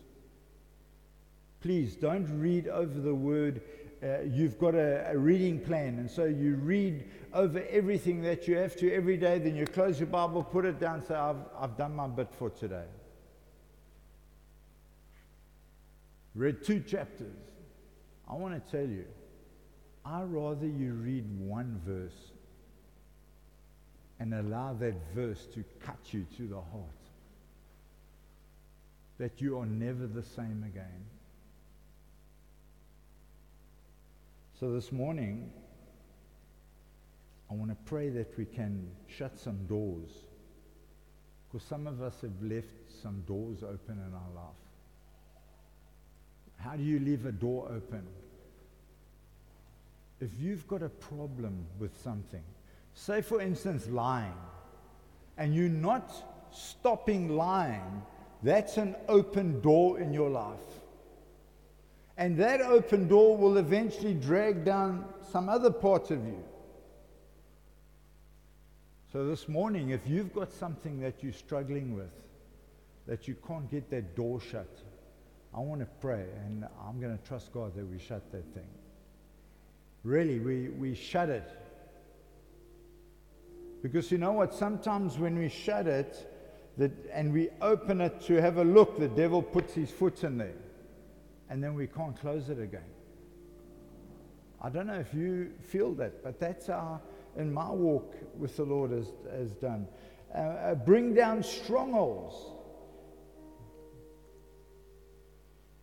Please 1.61 1.95
don't 1.95 2.27
read 2.39 2.67
over 2.67 2.99
the 2.99 3.13
word. 3.13 3.61
Uh, 4.03 4.21
you've 4.21 4.57
got 4.57 4.73
a, 4.73 5.11
a, 5.11 5.17
reading 5.17 5.59
plan, 5.59 5.99
and 5.99 6.09
so 6.09 6.25
you 6.25 6.55
read 6.55 7.05
over 7.33 7.63
everything 7.69 8.19
that 8.23 8.47
you 8.47 8.57
have 8.57 8.75
to 8.75 8.91
every 8.91 9.15
day. 9.15 9.37
Then 9.37 9.55
you 9.55 9.67
close 9.67 9.99
your 9.99 10.07
Bible, 10.07 10.43
put 10.43 10.65
it 10.65 10.79
down, 10.79 11.05
say, 11.05 11.13
I've, 11.13 11.37
I've 11.55 11.77
done 11.77 11.95
my 11.95 12.07
bit 12.07 12.33
for 12.33 12.49
today. 12.49 12.85
Read 16.33 16.63
two 16.63 16.79
chapters. 16.79 17.37
I 18.27 18.33
want 18.33 18.53
to 18.55 18.71
tell 18.71 18.87
you, 18.87 19.05
I 20.03 20.23
rather 20.23 20.65
you 20.65 20.93
read 20.93 21.25
one 21.39 21.79
verse 21.85 22.31
and 24.19 24.33
allow 24.33 24.73
that 24.73 24.95
verse 25.13 25.45
to 25.53 25.63
cut 25.79 25.99
you 26.11 26.25
to 26.37 26.47
the 26.47 26.55
heart. 26.55 26.85
That 29.19 29.41
you 29.41 29.59
are 29.59 29.65
never 29.65 30.07
the 30.07 30.23
same 30.23 30.63
again. 30.67 31.05
So 34.61 34.71
this 34.71 34.91
morning, 34.91 35.49
I 37.49 37.55
want 37.55 37.71
to 37.71 37.77
pray 37.85 38.09
that 38.09 38.37
we 38.37 38.45
can 38.45 38.91
shut 39.07 39.39
some 39.39 39.65
doors. 39.65 40.11
Because 41.47 41.65
some 41.67 41.87
of 41.87 42.03
us 42.03 42.21
have 42.21 42.43
left 42.43 42.67
some 43.01 43.21
doors 43.21 43.63
open 43.63 43.97
in 43.97 44.13
our 44.13 44.35
life. 44.35 44.53
How 46.57 46.75
do 46.75 46.83
you 46.83 46.99
leave 46.99 47.25
a 47.25 47.31
door 47.31 47.71
open? 47.75 48.05
If 50.19 50.29
you've 50.39 50.67
got 50.67 50.83
a 50.83 50.89
problem 50.89 51.65
with 51.79 51.99
something, 51.99 52.43
say 52.93 53.23
for 53.23 53.41
instance 53.41 53.87
lying, 53.87 54.37
and 55.39 55.55
you're 55.55 55.69
not 55.69 56.13
stopping 56.51 57.35
lying, 57.35 58.03
that's 58.43 58.77
an 58.77 58.95
open 59.09 59.59
door 59.61 59.99
in 59.99 60.13
your 60.13 60.29
life. 60.29 60.80
And 62.21 62.37
that 62.37 62.61
open 62.61 63.07
door 63.07 63.35
will 63.35 63.57
eventually 63.57 64.13
drag 64.13 64.63
down 64.63 65.05
some 65.31 65.49
other 65.49 65.71
parts 65.71 66.11
of 66.11 66.23
you. 66.23 66.37
So 69.11 69.25
this 69.25 69.49
morning, 69.49 69.89
if 69.89 70.01
you've 70.05 70.31
got 70.31 70.53
something 70.53 70.99
that 70.99 71.23
you're 71.23 71.33
struggling 71.33 71.95
with, 71.95 72.13
that 73.07 73.27
you 73.27 73.35
can't 73.47 73.67
get 73.71 73.89
that 73.89 74.15
door 74.15 74.39
shut, 74.39 74.69
I 75.51 75.61
want 75.61 75.81
to 75.81 75.87
pray 75.99 76.25
and 76.45 76.63
I'm 76.87 77.01
going 77.01 77.17
to 77.17 77.23
trust 77.25 77.51
God 77.53 77.73
that 77.75 77.87
we 77.87 77.97
shut 77.97 78.31
that 78.31 78.53
thing. 78.53 78.69
Really, 80.03 80.37
we, 80.37 80.67
we 80.69 80.93
shut 80.93 81.29
it. 81.29 81.51
Because 83.81 84.11
you 84.11 84.19
know 84.19 84.33
what? 84.33 84.53
Sometimes 84.53 85.17
when 85.17 85.39
we 85.39 85.49
shut 85.49 85.87
it 85.87 86.31
that, 86.77 86.91
and 87.11 87.33
we 87.33 87.49
open 87.63 87.99
it 87.99 88.21
to 88.27 88.39
have 88.39 88.57
a 88.57 88.63
look, 88.63 88.99
the 88.99 89.07
devil 89.07 89.41
puts 89.41 89.73
his 89.73 89.89
foot 89.89 90.23
in 90.23 90.37
there. 90.37 90.53
And 91.51 91.61
then 91.61 91.73
we 91.73 91.85
can't 91.85 92.17
close 92.17 92.49
it 92.49 92.59
again. 92.59 92.89
I 94.61 94.69
don't 94.69 94.87
know 94.87 94.99
if 94.99 95.13
you 95.13 95.51
feel 95.61 95.91
that, 95.95 96.23
but 96.23 96.39
that's 96.39 96.69
our, 96.69 97.01
in 97.35 97.53
my 97.53 97.69
walk 97.69 98.15
with 98.39 98.55
the 98.55 98.63
Lord, 98.63 98.91
has, 98.91 99.11
has 99.29 99.51
done. 99.51 99.85
Uh, 100.33 100.37
uh, 100.37 100.75
bring 100.75 101.13
down 101.13 101.43
strongholds. 101.43 102.37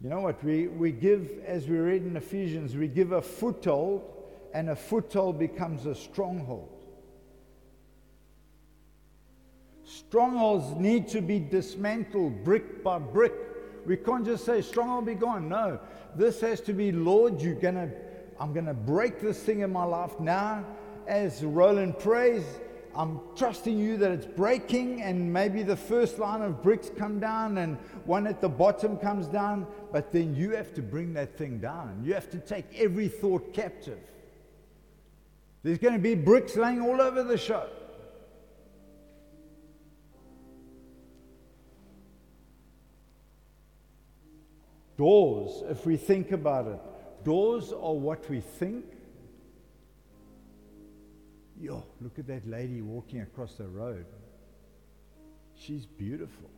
You 0.01 0.09
know 0.09 0.23
what? 0.23 0.43
We, 0.43 0.69
we 0.69 0.91
give, 0.91 1.29
as 1.45 1.69
we 1.69 1.77
read 1.77 2.03
in 2.03 2.17
Ephesians, 2.17 2.75
we 2.75 2.89
give 2.89 3.13
a 3.13 3.21
foothold, 3.21 4.11
and 4.55 4.71
a 4.71 4.77
foothold 4.77 5.39
becomes 5.39 5.85
a 5.85 5.95
stronghold. 5.95 6.71
Strongholds 9.85 10.81
need 10.81 11.09
to 11.09 11.21
be 11.21 11.39
dismantled 11.39 12.43
brick 12.43 12.83
by 12.83 12.99
brick. 12.99 13.35
We 13.89 13.97
can't 13.97 14.27
just 14.27 14.45
say, 14.45 14.61
strong, 14.61 14.91
I'll 14.91 15.01
be 15.01 15.15
gone. 15.15 15.49
No. 15.49 15.81
This 16.15 16.43
has 16.43 16.61
to 16.63 16.75
be, 16.75 16.93
Lord, 16.93 17.41
you're 17.41 17.55
gonna, 17.55 17.91
I'm 18.39 18.53
gonna 18.53 18.75
break 18.75 19.19
this 19.19 19.43
thing 19.43 19.61
in 19.61 19.73
my 19.73 19.85
life 19.85 20.21
now. 20.21 20.63
As 21.07 21.43
Rowland 21.43 21.99
prays, 21.99 22.45
I'm 22.95 23.19
trusting 23.35 23.79
you 23.79 23.97
that 23.97 24.11
it's 24.11 24.27
breaking, 24.27 25.01
and 25.01 25.33
maybe 25.33 25.63
the 25.63 25.77
first 25.77 26.19
line 26.19 26.43
of 26.43 26.63
bricks 26.63 26.91
come 26.99 27.19
down 27.19 27.57
and 27.57 27.79
one 28.05 28.27
at 28.27 28.43
the 28.43 28.49
bottom 28.51 28.99
comes 28.99 29.27
down, 29.27 29.67
but 29.91 30.13
then 30.13 30.37
you 30.37 30.51
have 30.51 30.75
to 30.75 30.83
bring 30.83 31.15
that 31.15 31.39
thing 31.39 31.59
down. 31.59 32.03
You 32.05 32.13
have 32.13 32.29
to 32.33 32.39
take 32.39 32.67
every 32.77 33.09
thought 33.09 33.55
captive. 33.55 34.01
There's 35.63 35.79
going 35.79 35.95
to 35.95 35.99
be 35.99 36.15
bricks 36.15 36.57
laying 36.57 36.83
all 36.83 37.01
over 37.01 37.23
the 37.23 37.39
show. 37.39 37.71
Doors, 44.99 45.63
if 45.71 45.87
we 45.87 45.97
think 45.97 46.33
about 46.33 46.67
it, 46.67 47.25
doors 47.25 47.73
are 47.73 47.95
what 47.95 48.29
we 48.29 48.41
think 48.41 48.85
Yo, 51.61 51.83
look 52.01 52.19
at 52.19 52.27
that 52.29 52.49
lady 52.49 52.81
walking 52.81 53.21
across 53.21 53.55
the 53.55 53.67
road. 53.67 54.07
She's 55.57 55.87
beautiful. 55.87 56.51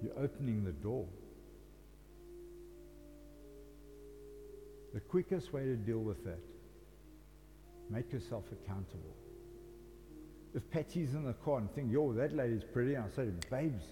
You're 0.00 0.16
opening 0.16 0.64
the 0.64 0.72
door. 0.72 1.06
The 4.92 5.00
quickest 5.00 5.52
way 5.52 5.64
to 5.64 5.74
deal 5.74 5.98
with 5.98 6.24
that, 6.24 6.38
make 7.90 8.12
yourself 8.12 8.44
accountable. 8.52 9.16
If 10.54 10.70
Patty's 10.70 11.14
in 11.14 11.24
the 11.24 11.32
car 11.32 11.58
and 11.58 11.70
think, 11.74 11.90
yo, 11.90 12.12
that 12.12 12.34
lady's 12.34 12.62
pretty, 12.62 12.96
I 12.96 13.02
say, 13.14 13.28
babes, 13.50 13.84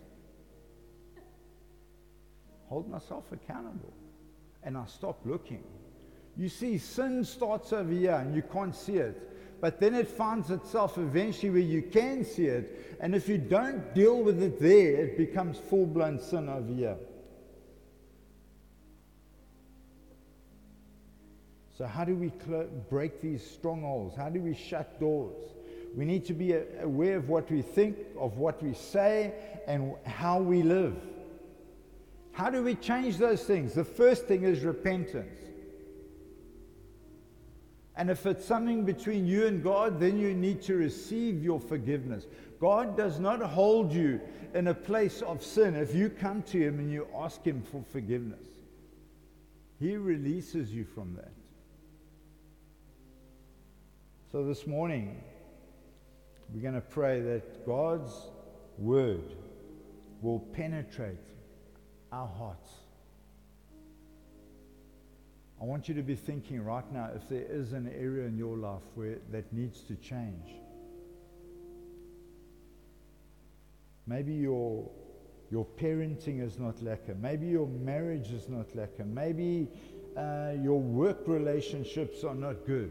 hold 2.69 2.89
myself 2.89 3.25
accountable 3.33 3.93
and 4.63 4.77
I 4.77 4.87
stop 4.87 5.21
looking. 5.25 5.65
You 6.37 6.49
see, 6.49 6.79
sin 6.79 7.25
starts 7.25 7.73
over 7.73 7.93
here 7.93 8.15
and 8.15 8.35
you 8.35 8.43
can't 8.43 8.75
see 8.75 8.97
it. 8.97 9.61
But 9.61 9.79
then 9.79 9.95
it 9.95 10.09
finds 10.09 10.51
itself 10.51 10.99
eventually 10.99 11.51
where 11.51 11.61
you 11.61 11.83
can 11.83 12.25
see 12.25 12.47
it. 12.47 12.97
And 13.01 13.15
if 13.15 13.29
you 13.29 13.39
don't 13.39 13.95
deal 13.95 14.23
with 14.23 14.43
it 14.43 14.61
there, 14.61 15.05
it 15.05 15.17
becomes 15.17 15.59
full 15.59 15.87
blown 15.87 16.19
sin 16.19 16.49
over 16.49 16.73
here. 16.73 16.97
So, 21.77 21.87
how 21.87 22.05
do 22.05 22.15
we 22.15 22.33
cl- 22.45 22.69
break 22.91 23.21
these 23.21 23.45
strongholds? 23.49 24.17
How 24.17 24.29
do 24.29 24.41
we 24.41 24.55
shut 24.55 24.99
doors? 25.01 25.51
We 25.95 26.05
need 26.05 26.25
to 26.27 26.33
be 26.33 26.55
aware 26.81 27.17
of 27.17 27.29
what 27.29 27.51
we 27.51 27.63
think, 27.63 27.97
of 28.19 28.39
what 28.39 28.63
we 28.63 28.73
say, 28.73 29.35
and 29.67 29.95
how 30.07 30.41
we 30.41 30.63
live. 30.63 30.97
How 32.33 32.49
do 32.49 32.63
we 32.63 32.75
change 32.75 33.19
those 33.19 33.45
things? 33.45 33.75
The 33.75 33.85
first 33.85 34.27
thing 34.27 34.45
is 34.45 34.61
repentance. 34.65 35.39
And 37.95 38.11
if 38.11 38.25
it's 38.25 38.45
something 38.45 38.85
between 38.85 39.27
you 39.27 39.47
and 39.47 39.63
God, 39.63 40.01
then 40.01 40.19
you 40.19 40.33
need 40.33 40.63
to 40.63 40.75
receive 40.75 41.45
your 41.45 41.61
forgiveness. 41.61 42.27
God 42.59 42.97
does 42.97 43.21
not 43.21 43.43
hold 43.43 43.93
you 43.93 44.19
in 44.55 44.69
a 44.69 44.75
place 44.75 45.21
of 45.21 45.43
sin 45.43 45.77
if 45.77 45.95
you 45.95 46.09
come 46.09 46.43
to 46.45 46.59
Him 46.59 46.79
and 46.79 46.91
you 46.91 47.07
ask 47.15 47.45
Him 47.45 47.63
for 47.63 47.85
forgiveness. 47.93 48.47
He 49.79 49.97
releases 49.97 50.73
you 50.73 50.85
from 50.85 51.15
that. 51.17 51.33
So 54.31 54.43
this 54.45 54.67
morning, 54.67 55.23
we're 56.53 56.63
going 56.63 56.75
to 56.75 56.81
pray 56.81 57.21
that 57.21 57.67
God's 57.67 58.13
Word 58.79 59.35
will 60.21 60.41
penetrate 60.41 61.27
our 62.11 62.29
hearts. 62.29 62.71
I 65.61 65.65
want 65.65 65.89
you 65.89 65.95
to 65.95 66.03
be 66.03 66.15
thinking 66.15 66.63
right 66.65 66.91
now 66.93 67.11
if 67.15 67.29
there 67.29 67.47
is 67.49 67.73
an 67.73 67.89
area 67.97 68.27
in 68.27 68.37
your 68.37 68.57
life 68.57 68.83
where 68.95 69.19
that 69.31 69.53
needs 69.53 69.81
to 69.83 69.95
change. 69.95 70.57
Maybe 74.07 74.35
your, 74.35 74.91
your 75.51 75.65
parenting 75.65 76.45
is 76.45 76.59
not 76.59 76.83
lacking. 76.83 77.23
Maybe 77.23 77.47
your 77.47 77.69
marriage 77.69 78.33
is 78.33 78.49
not 78.49 78.75
lacking. 78.75 79.15
Maybe 79.15 79.69
uh, 80.17 80.55
your 80.61 80.81
work 80.81 81.23
relationships 81.27 82.25
are 82.25 82.35
not 82.35 82.67
good. 82.67 82.91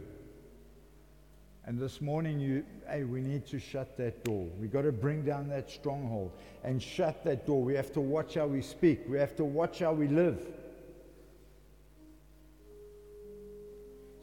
And 1.66 1.78
this 1.80 2.02
morning, 2.02 2.40
you, 2.40 2.66
hey, 2.90 3.04
we 3.04 3.22
need 3.22 3.46
to 3.48 3.60
shut 3.60 3.96
that 3.98 4.24
door. 4.24 4.48
We've 4.60 4.72
got 4.72 4.82
to 4.82 4.92
bring 4.92 5.24
down 5.24 5.48
that 5.50 5.70
stronghold 5.70 6.32
and 6.64 6.82
shut 6.82 7.24
that 7.24 7.46
door. 7.46 7.62
We 7.62 7.76
have 7.76 7.94
to 7.94 8.02
watch 8.02 8.34
how 8.34 8.48
we 8.48 8.62
speak, 8.62 9.02
we 9.08 9.18
have 9.20 9.36
to 9.36 9.46
watch 9.46 9.80
how 9.80 9.94
we 9.94 10.08
live. 10.08 10.40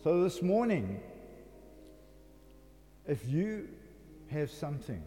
So, 0.02 0.22
this 0.22 0.42
morning, 0.42 1.00
if 3.06 3.28
you 3.28 3.68
have 4.30 4.50
something 4.50 5.02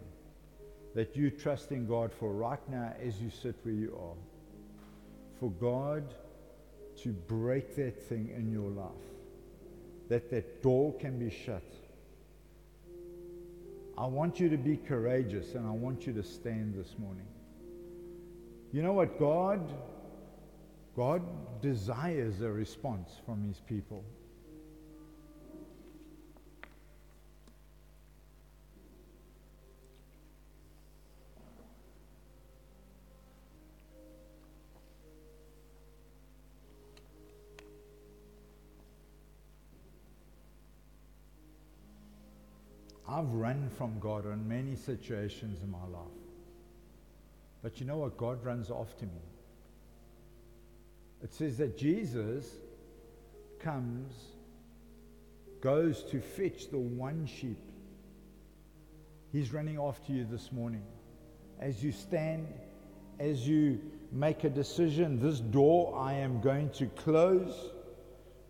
that 0.94 1.16
you 1.16 1.30
trust 1.30 1.70
in 1.70 1.86
God 1.86 2.12
for 2.12 2.32
right 2.32 2.60
now 2.68 2.94
as 3.02 3.20
you 3.20 3.30
sit 3.30 3.56
where 3.62 3.74
you 3.74 3.98
are, 4.00 4.16
for 5.38 5.50
God 5.50 6.14
to 7.02 7.08
break 7.10 7.74
that 7.76 8.02
thing 8.08 8.30
in 8.36 8.50
your 8.50 8.70
life, 8.70 8.90
that 10.08 10.30
that 10.30 10.62
door 10.62 10.94
can 10.94 11.18
be 11.18 11.30
shut 11.30 11.62
I 14.02 14.06
want 14.06 14.40
you 14.40 14.48
to 14.48 14.56
be 14.56 14.78
courageous 14.78 15.54
and 15.54 15.64
I 15.64 15.70
want 15.70 16.08
you 16.08 16.12
to 16.14 16.24
stand 16.24 16.74
this 16.74 16.96
morning. 16.98 17.28
You 18.72 18.82
know 18.82 18.94
what? 18.94 19.16
God, 19.16 19.72
God 20.96 21.22
desires 21.62 22.40
a 22.40 22.50
response 22.50 23.12
from 23.24 23.46
his 23.46 23.60
people. 23.60 24.04
I've 43.22 43.32
run 43.34 43.70
from 43.78 43.98
God 44.00 44.26
in 44.26 44.48
many 44.48 44.74
situations 44.74 45.62
in 45.62 45.70
my 45.70 45.86
life. 45.86 46.02
But 47.62 47.78
you 47.78 47.86
know 47.86 47.98
what? 47.98 48.16
God 48.16 48.44
runs 48.44 48.70
after 48.70 49.06
me. 49.06 49.22
It 51.22 51.32
says 51.32 51.56
that 51.58 51.78
Jesus 51.78 52.50
comes, 53.60 54.12
goes 55.60 56.02
to 56.10 56.20
fetch 56.20 56.70
the 56.70 56.78
one 56.78 57.26
sheep. 57.26 57.58
He's 59.30 59.52
running 59.52 59.78
after 59.78 60.12
you 60.12 60.26
this 60.28 60.50
morning. 60.50 60.82
As 61.60 61.82
you 61.82 61.92
stand, 61.92 62.48
as 63.20 63.46
you 63.46 63.80
make 64.10 64.42
a 64.42 64.50
decision, 64.50 65.20
this 65.20 65.38
door 65.38 65.96
I 65.96 66.14
am 66.14 66.40
going 66.40 66.70
to 66.70 66.86
close. 66.86 67.70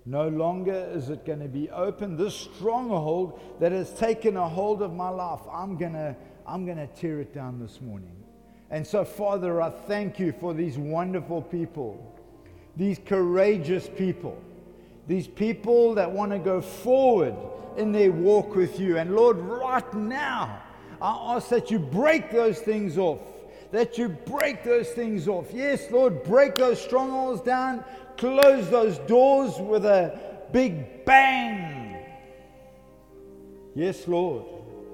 No 0.04 0.28
longer 0.28 0.90
is 0.92 1.10
it 1.10 1.24
going 1.24 1.40
to 1.40 1.48
be 1.48 1.70
open. 1.70 2.16
This 2.16 2.34
stronghold 2.34 3.40
that 3.60 3.72
has 3.72 3.92
taken 3.92 4.36
a 4.36 4.48
hold 4.48 4.82
of 4.82 4.92
my 4.92 5.08
life, 5.08 5.40
I'm 5.52 5.76
going 5.76 5.92
to 5.92 6.16
I'm 6.46 6.64
going 6.64 6.78
to 6.78 6.88
tear 6.88 7.20
it 7.20 7.32
down 7.32 7.60
this 7.60 7.80
morning. 7.80 8.16
And 8.70 8.86
so, 8.86 9.04
Father, 9.04 9.60
I 9.60 9.70
thank 9.70 10.18
you 10.18 10.32
for 10.32 10.54
these 10.54 10.78
wonderful 10.78 11.42
people, 11.42 12.16
these 12.76 12.98
courageous 13.04 13.88
people, 13.96 14.42
these 15.06 15.28
people 15.28 15.94
that 15.94 16.10
want 16.10 16.32
to 16.32 16.38
go 16.38 16.60
forward 16.60 17.34
in 17.76 17.92
their 17.92 18.10
walk 18.10 18.54
with 18.56 18.80
you. 18.80 18.98
And 18.98 19.14
Lord, 19.14 19.38
right 19.38 19.94
now, 19.94 20.62
I 21.00 21.36
ask 21.36 21.48
that 21.50 21.70
you 21.70 21.78
break 21.78 22.30
those 22.30 22.58
things 22.58 22.98
off, 22.98 23.20
that 23.72 23.96
you 23.96 24.10
break 24.10 24.62
those 24.62 24.88
things 24.90 25.26
off. 25.26 25.46
Yes, 25.52 25.90
Lord, 25.90 26.22
break 26.22 26.54
those 26.56 26.80
strongholds 26.80 27.40
down, 27.40 27.82
close 28.18 28.70
those 28.70 28.98
doors 28.98 29.58
with 29.58 29.86
a 29.86 30.20
big 30.52 31.04
bang. 31.04 31.96
Yes, 33.74 34.06
Lord. 34.06 34.44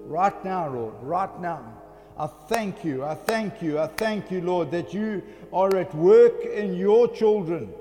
Right 0.07 0.45
now, 0.45 0.72
Lord. 0.72 0.95
Right 1.03 1.41
now. 1.41 1.74
I 2.16 2.26
thank 2.26 2.85
you. 2.85 3.05
I 3.05 3.14
thank 3.14 3.61
you. 3.61 3.79
I 3.79 3.89
thank 3.89 4.31
you, 4.31 4.41
Lord, 4.41 4.70
that 4.70 4.95
you 4.95 5.22
are 5.53 5.76
at 5.76 5.95
work 5.95 6.45
in 6.45 6.74
your 6.74 7.09
children. 7.09 7.72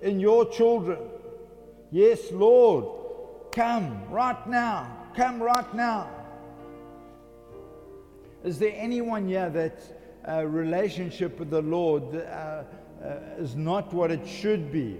In 0.00 0.20
your 0.20 0.48
children. 0.48 0.98
Yes, 1.90 2.30
Lord. 2.30 2.84
Come 3.52 4.08
right 4.08 4.46
now. 4.46 4.96
Come 5.16 5.42
right 5.42 5.74
now. 5.74 6.08
Is 8.44 8.58
there 8.58 8.72
anyone 8.74 9.26
here 9.26 9.50
that 9.50 9.99
uh, 10.28 10.44
relationship 10.44 11.38
with 11.38 11.50
the 11.50 11.62
Lord 11.62 12.14
uh, 12.14 12.18
uh, 12.18 12.64
is 13.38 13.56
not 13.56 13.92
what 13.92 14.10
it 14.10 14.26
should 14.26 14.70
be. 14.72 14.98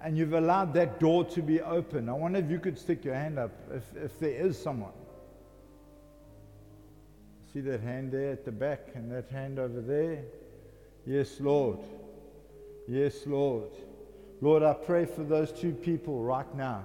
And 0.00 0.16
you've 0.16 0.34
allowed 0.34 0.74
that 0.74 1.00
door 1.00 1.24
to 1.24 1.42
be 1.42 1.60
open. 1.60 2.08
I 2.08 2.12
wonder 2.12 2.38
if 2.38 2.50
you 2.50 2.60
could 2.60 2.78
stick 2.78 3.04
your 3.04 3.14
hand 3.14 3.38
up 3.38 3.50
if, 3.72 3.84
if 3.96 4.18
there 4.20 4.30
is 4.30 4.60
someone. 4.60 4.92
See 7.52 7.60
that 7.60 7.80
hand 7.80 8.12
there 8.12 8.32
at 8.32 8.44
the 8.44 8.52
back 8.52 8.90
and 8.94 9.10
that 9.10 9.28
hand 9.30 9.58
over 9.58 9.80
there? 9.80 10.22
Yes, 11.06 11.40
Lord. 11.40 11.78
Yes, 12.86 13.26
Lord. 13.26 13.70
Lord, 14.40 14.62
I 14.62 14.74
pray 14.74 15.04
for 15.06 15.24
those 15.24 15.50
two 15.50 15.72
people 15.72 16.22
right 16.22 16.54
now. 16.54 16.84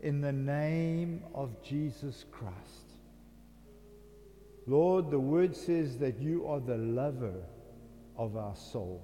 In 0.00 0.20
the 0.20 0.32
name 0.32 1.22
of 1.34 1.62
Jesus 1.62 2.24
Christ. 2.30 2.85
Lord, 4.66 5.10
the 5.10 5.18
word 5.18 5.54
says 5.54 5.98
that 5.98 6.18
you 6.18 6.46
are 6.46 6.60
the 6.60 6.76
lover 6.76 7.42
of 8.16 8.36
our 8.36 8.56
soul. 8.56 9.02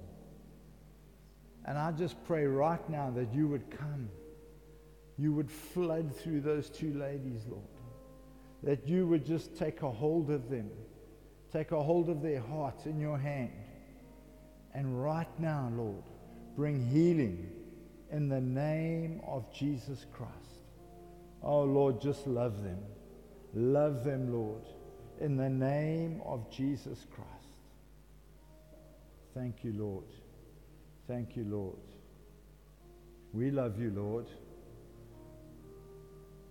And 1.65 1.77
I 1.77 1.91
just 1.91 2.21
pray 2.25 2.45
right 2.45 2.87
now 2.89 3.11
that 3.11 3.33
you 3.33 3.47
would 3.47 3.69
come. 3.71 4.09
You 5.17 5.31
would 5.33 5.49
flood 5.49 6.13
through 6.15 6.41
those 6.41 6.69
two 6.69 6.93
ladies, 6.93 7.45
Lord. 7.47 7.63
That 8.63 8.87
you 8.87 9.07
would 9.07 9.25
just 9.25 9.55
take 9.57 9.81
a 9.81 9.91
hold 9.91 10.29
of 10.29 10.49
them, 10.49 10.69
take 11.51 11.71
a 11.71 11.81
hold 11.81 12.09
of 12.09 12.21
their 12.21 12.41
hearts 12.41 12.85
in 12.85 12.99
your 12.99 13.17
hand. 13.17 13.51
And 14.73 15.01
right 15.01 15.39
now, 15.39 15.71
Lord, 15.75 16.03
bring 16.55 16.85
healing 16.89 17.49
in 18.11 18.27
the 18.27 18.41
name 18.41 19.21
of 19.25 19.53
Jesus 19.53 20.05
Christ. 20.11 20.33
Oh, 21.41 21.63
Lord, 21.63 22.01
just 22.01 22.25
love 22.27 22.63
them. 22.63 22.79
Love 23.53 24.03
them, 24.03 24.33
Lord, 24.33 24.63
in 25.19 25.37
the 25.37 25.49
name 25.49 26.21
of 26.25 26.49
Jesus 26.51 27.05
Christ. 27.13 27.29
Thank 29.33 29.63
you, 29.63 29.73
Lord. 29.77 30.05
Thank 31.07 31.35
you, 31.35 31.45
Lord. 31.45 31.77
We 33.33 33.51
love 33.51 33.79
you, 33.79 33.91
Lord. 33.91 34.27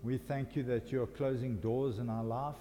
We 0.02 0.18
thank 0.18 0.56
you 0.56 0.64
that 0.64 0.90
you're 0.90 1.06
closing 1.06 1.56
doors 1.58 1.98
in 1.98 2.10
our 2.10 2.24
life. 2.24 2.56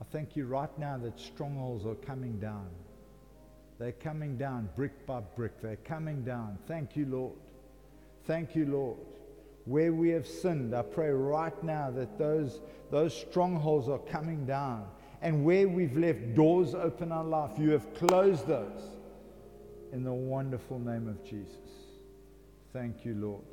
I 0.00 0.04
thank 0.12 0.36
you 0.36 0.46
right 0.46 0.78
now 0.78 0.96
that 0.98 1.18
strongholds 1.18 1.84
are 1.84 1.96
coming 1.96 2.38
down. 2.38 2.68
They're 3.78 3.92
coming 3.92 4.36
down 4.36 4.68
brick 4.76 5.06
by 5.06 5.20
brick. 5.20 5.60
They're 5.60 5.76
coming 5.76 6.22
down. 6.22 6.58
Thank 6.68 6.96
you, 6.96 7.06
Lord. 7.06 7.38
Thank 8.26 8.54
you, 8.54 8.66
Lord. 8.66 8.98
Where 9.70 9.92
we 9.92 10.08
have 10.08 10.26
sinned, 10.26 10.74
I 10.74 10.82
pray 10.82 11.10
right 11.10 11.62
now 11.62 11.92
that 11.92 12.18
those, 12.18 12.60
those 12.90 13.16
strongholds 13.16 13.88
are 13.88 14.00
coming 14.00 14.44
down 14.44 14.84
and 15.22 15.44
where 15.44 15.68
we've 15.68 15.96
left 15.96 16.34
doors 16.34 16.74
open 16.74 17.10
in 17.10 17.12
our 17.12 17.22
life, 17.22 17.52
you 17.56 17.70
have 17.70 17.94
closed 17.94 18.48
those 18.48 18.82
in 19.92 20.02
the 20.02 20.12
wonderful 20.12 20.80
name 20.80 21.06
of 21.06 21.22
Jesus. 21.24 21.54
Thank 22.72 23.04
you, 23.04 23.14
Lord. 23.14 23.44